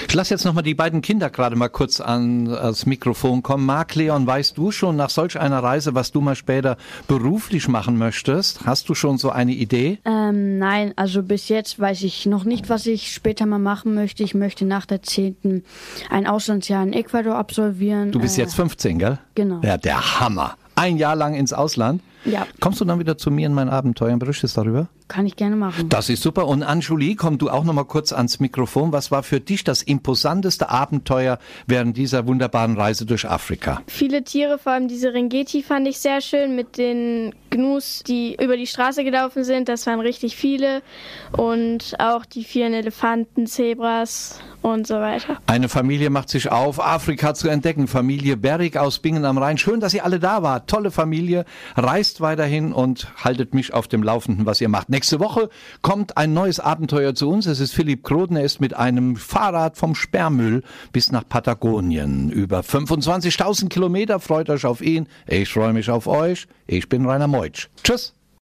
Ich 0.08 0.14
lasse 0.14 0.34
jetzt 0.34 0.44
nochmal 0.44 0.62
die 0.62 0.74
beiden 0.74 1.02
Kinder 1.02 1.30
gerade 1.30 1.56
mal 1.56 1.68
kurz 1.68 2.00
an 2.00 2.46
das 2.46 2.86
Mikrofon 2.86 3.42
kommen. 3.42 3.66
Marc 3.66 3.94
Leon, 3.94 4.26
weißt 4.26 4.56
du 4.56 4.70
schon 4.70 4.96
nach 4.96 5.10
solch 5.10 5.38
einer 5.38 5.62
Reise, 5.62 5.94
was 5.94 6.12
du 6.12 6.20
mal 6.20 6.36
später 6.36 6.76
beruflich 7.08 7.68
machen 7.68 7.98
möchtest? 7.98 8.64
Hast 8.66 8.88
du 8.88 8.94
schon 8.94 9.18
so 9.18 9.30
eine 9.30 9.52
Idee? 9.52 9.98
Ähm, 10.04 10.58
nein, 10.58 10.92
also 10.96 11.22
bis 11.22 11.48
jetzt 11.48 11.78
weiß 11.78 12.02
ich 12.02 12.26
noch 12.26 12.44
nicht, 12.44 12.68
was 12.68 12.86
ich 12.86 13.12
später 13.12 13.46
mal 13.46 13.58
machen 13.58 13.94
möchte. 13.94 14.22
Ich 14.22 14.34
möchte 14.34 14.64
nach 14.64 14.86
der 14.86 15.02
10. 15.02 15.64
ein 16.10 16.26
Auslandsjahr 16.26 16.82
in 16.82 16.92
Ecuador 16.92 17.36
absolvieren. 17.36 18.12
Du 18.12 18.20
bist 18.20 18.38
äh, 18.38 18.42
jetzt 18.42 18.54
15, 18.54 18.98
gell? 18.98 19.18
Genau. 19.34 19.60
Ja, 19.62 19.76
der 19.76 20.20
Hammer. 20.20 20.56
Ein 20.76 20.96
Jahr 20.96 21.16
lang 21.16 21.34
ins 21.34 21.52
Ausland. 21.52 22.02
Ja. 22.24 22.46
Kommst 22.60 22.80
du 22.80 22.84
dann 22.84 22.98
wieder 22.98 23.18
zu 23.18 23.30
mir 23.30 23.46
in 23.46 23.54
mein 23.54 23.68
Abenteuer 23.68 24.12
und 24.12 24.18
berichtest 24.18 24.56
darüber? 24.56 24.88
Kann 25.14 25.26
ich 25.26 25.36
gerne 25.36 25.54
machen. 25.54 25.88
Das 25.90 26.08
ist 26.08 26.24
super. 26.24 26.48
Und 26.48 26.64
Anjuli, 26.64 27.14
komm 27.14 27.38
du 27.38 27.48
auch 27.48 27.62
noch 27.62 27.72
mal 27.72 27.84
kurz 27.84 28.12
ans 28.12 28.40
Mikrofon. 28.40 28.90
Was 28.90 29.12
war 29.12 29.22
für 29.22 29.38
dich 29.38 29.62
das 29.62 29.80
imposanteste 29.80 30.70
Abenteuer 30.70 31.38
während 31.68 31.96
dieser 31.96 32.26
wunderbaren 32.26 32.76
Reise 32.76 33.06
durch 33.06 33.24
Afrika? 33.30 33.80
Viele 33.86 34.24
Tiere, 34.24 34.58
vor 34.58 34.72
allem 34.72 34.88
diese 34.88 35.14
Ringeti 35.14 35.62
fand 35.62 35.86
ich 35.86 36.00
sehr 36.00 36.20
schön 36.20 36.56
mit 36.56 36.78
den 36.78 37.32
Gnus, 37.50 38.02
die 38.04 38.36
über 38.42 38.56
die 38.56 38.66
Straße 38.66 39.04
gelaufen 39.04 39.44
sind. 39.44 39.68
Das 39.68 39.86
waren 39.86 40.00
richtig 40.00 40.34
viele. 40.34 40.82
Und 41.30 41.94
auch 42.00 42.24
die 42.24 42.42
vielen 42.42 42.74
Elefanten, 42.74 43.46
Zebras 43.46 44.40
und 44.62 44.86
so 44.86 44.94
weiter. 44.94 45.36
Eine 45.46 45.68
Familie 45.68 46.08
macht 46.08 46.30
sich 46.30 46.50
auf, 46.50 46.84
Afrika 46.84 47.34
zu 47.34 47.48
entdecken. 47.48 47.86
Familie 47.86 48.36
Berrig 48.36 48.78
aus 48.78 48.98
Bingen 48.98 49.26
am 49.26 49.36
Rhein. 49.36 49.58
Schön, 49.58 49.78
dass 49.78 49.92
ihr 49.92 50.04
alle 50.04 50.18
da 50.18 50.42
wart. 50.42 50.68
Tolle 50.68 50.90
Familie. 50.90 51.44
Reist 51.76 52.22
weiterhin 52.22 52.72
und 52.72 53.08
haltet 53.22 53.52
mich 53.54 53.74
auf 53.74 53.88
dem 53.88 54.02
Laufenden, 54.02 54.46
was 54.46 54.60
ihr 54.60 54.70
macht. 54.70 54.88
Nächste 55.04 55.20
Woche 55.20 55.50
kommt 55.82 56.16
ein 56.16 56.32
neues 56.32 56.60
Abenteuer 56.60 57.14
zu 57.14 57.28
uns. 57.28 57.44
Es 57.44 57.60
ist 57.60 57.74
Philipp 57.74 58.04
Kroden. 58.04 58.38
Er 58.38 58.42
ist 58.42 58.58
mit 58.62 58.72
einem 58.72 59.16
Fahrrad 59.16 59.76
vom 59.76 59.94
Sperrmüll 59.94 60.62
bis 60.92 61.12
nach 61.12 61.28
Patagonien. 61.28 62.30
Über 62.30 62.60
25.000 62.60 63.68
Kilometer. 63.68 64.18
Freut 64.18 64.48
euch 64.48 64.64
auf 64.64 64.80
ihn. 64.80 65.06
Ich 65.26 65.52
freue 65.52 65.74
mich 65.74 65.90
auf 65.90 66.06
euch. 66.06 66.46
Ich 66.66 66.88
bin 66.88 67.04
Rainer 67.04 67.28
Meutsch. 67.28 67.68
Tschüss. 67.82 68.14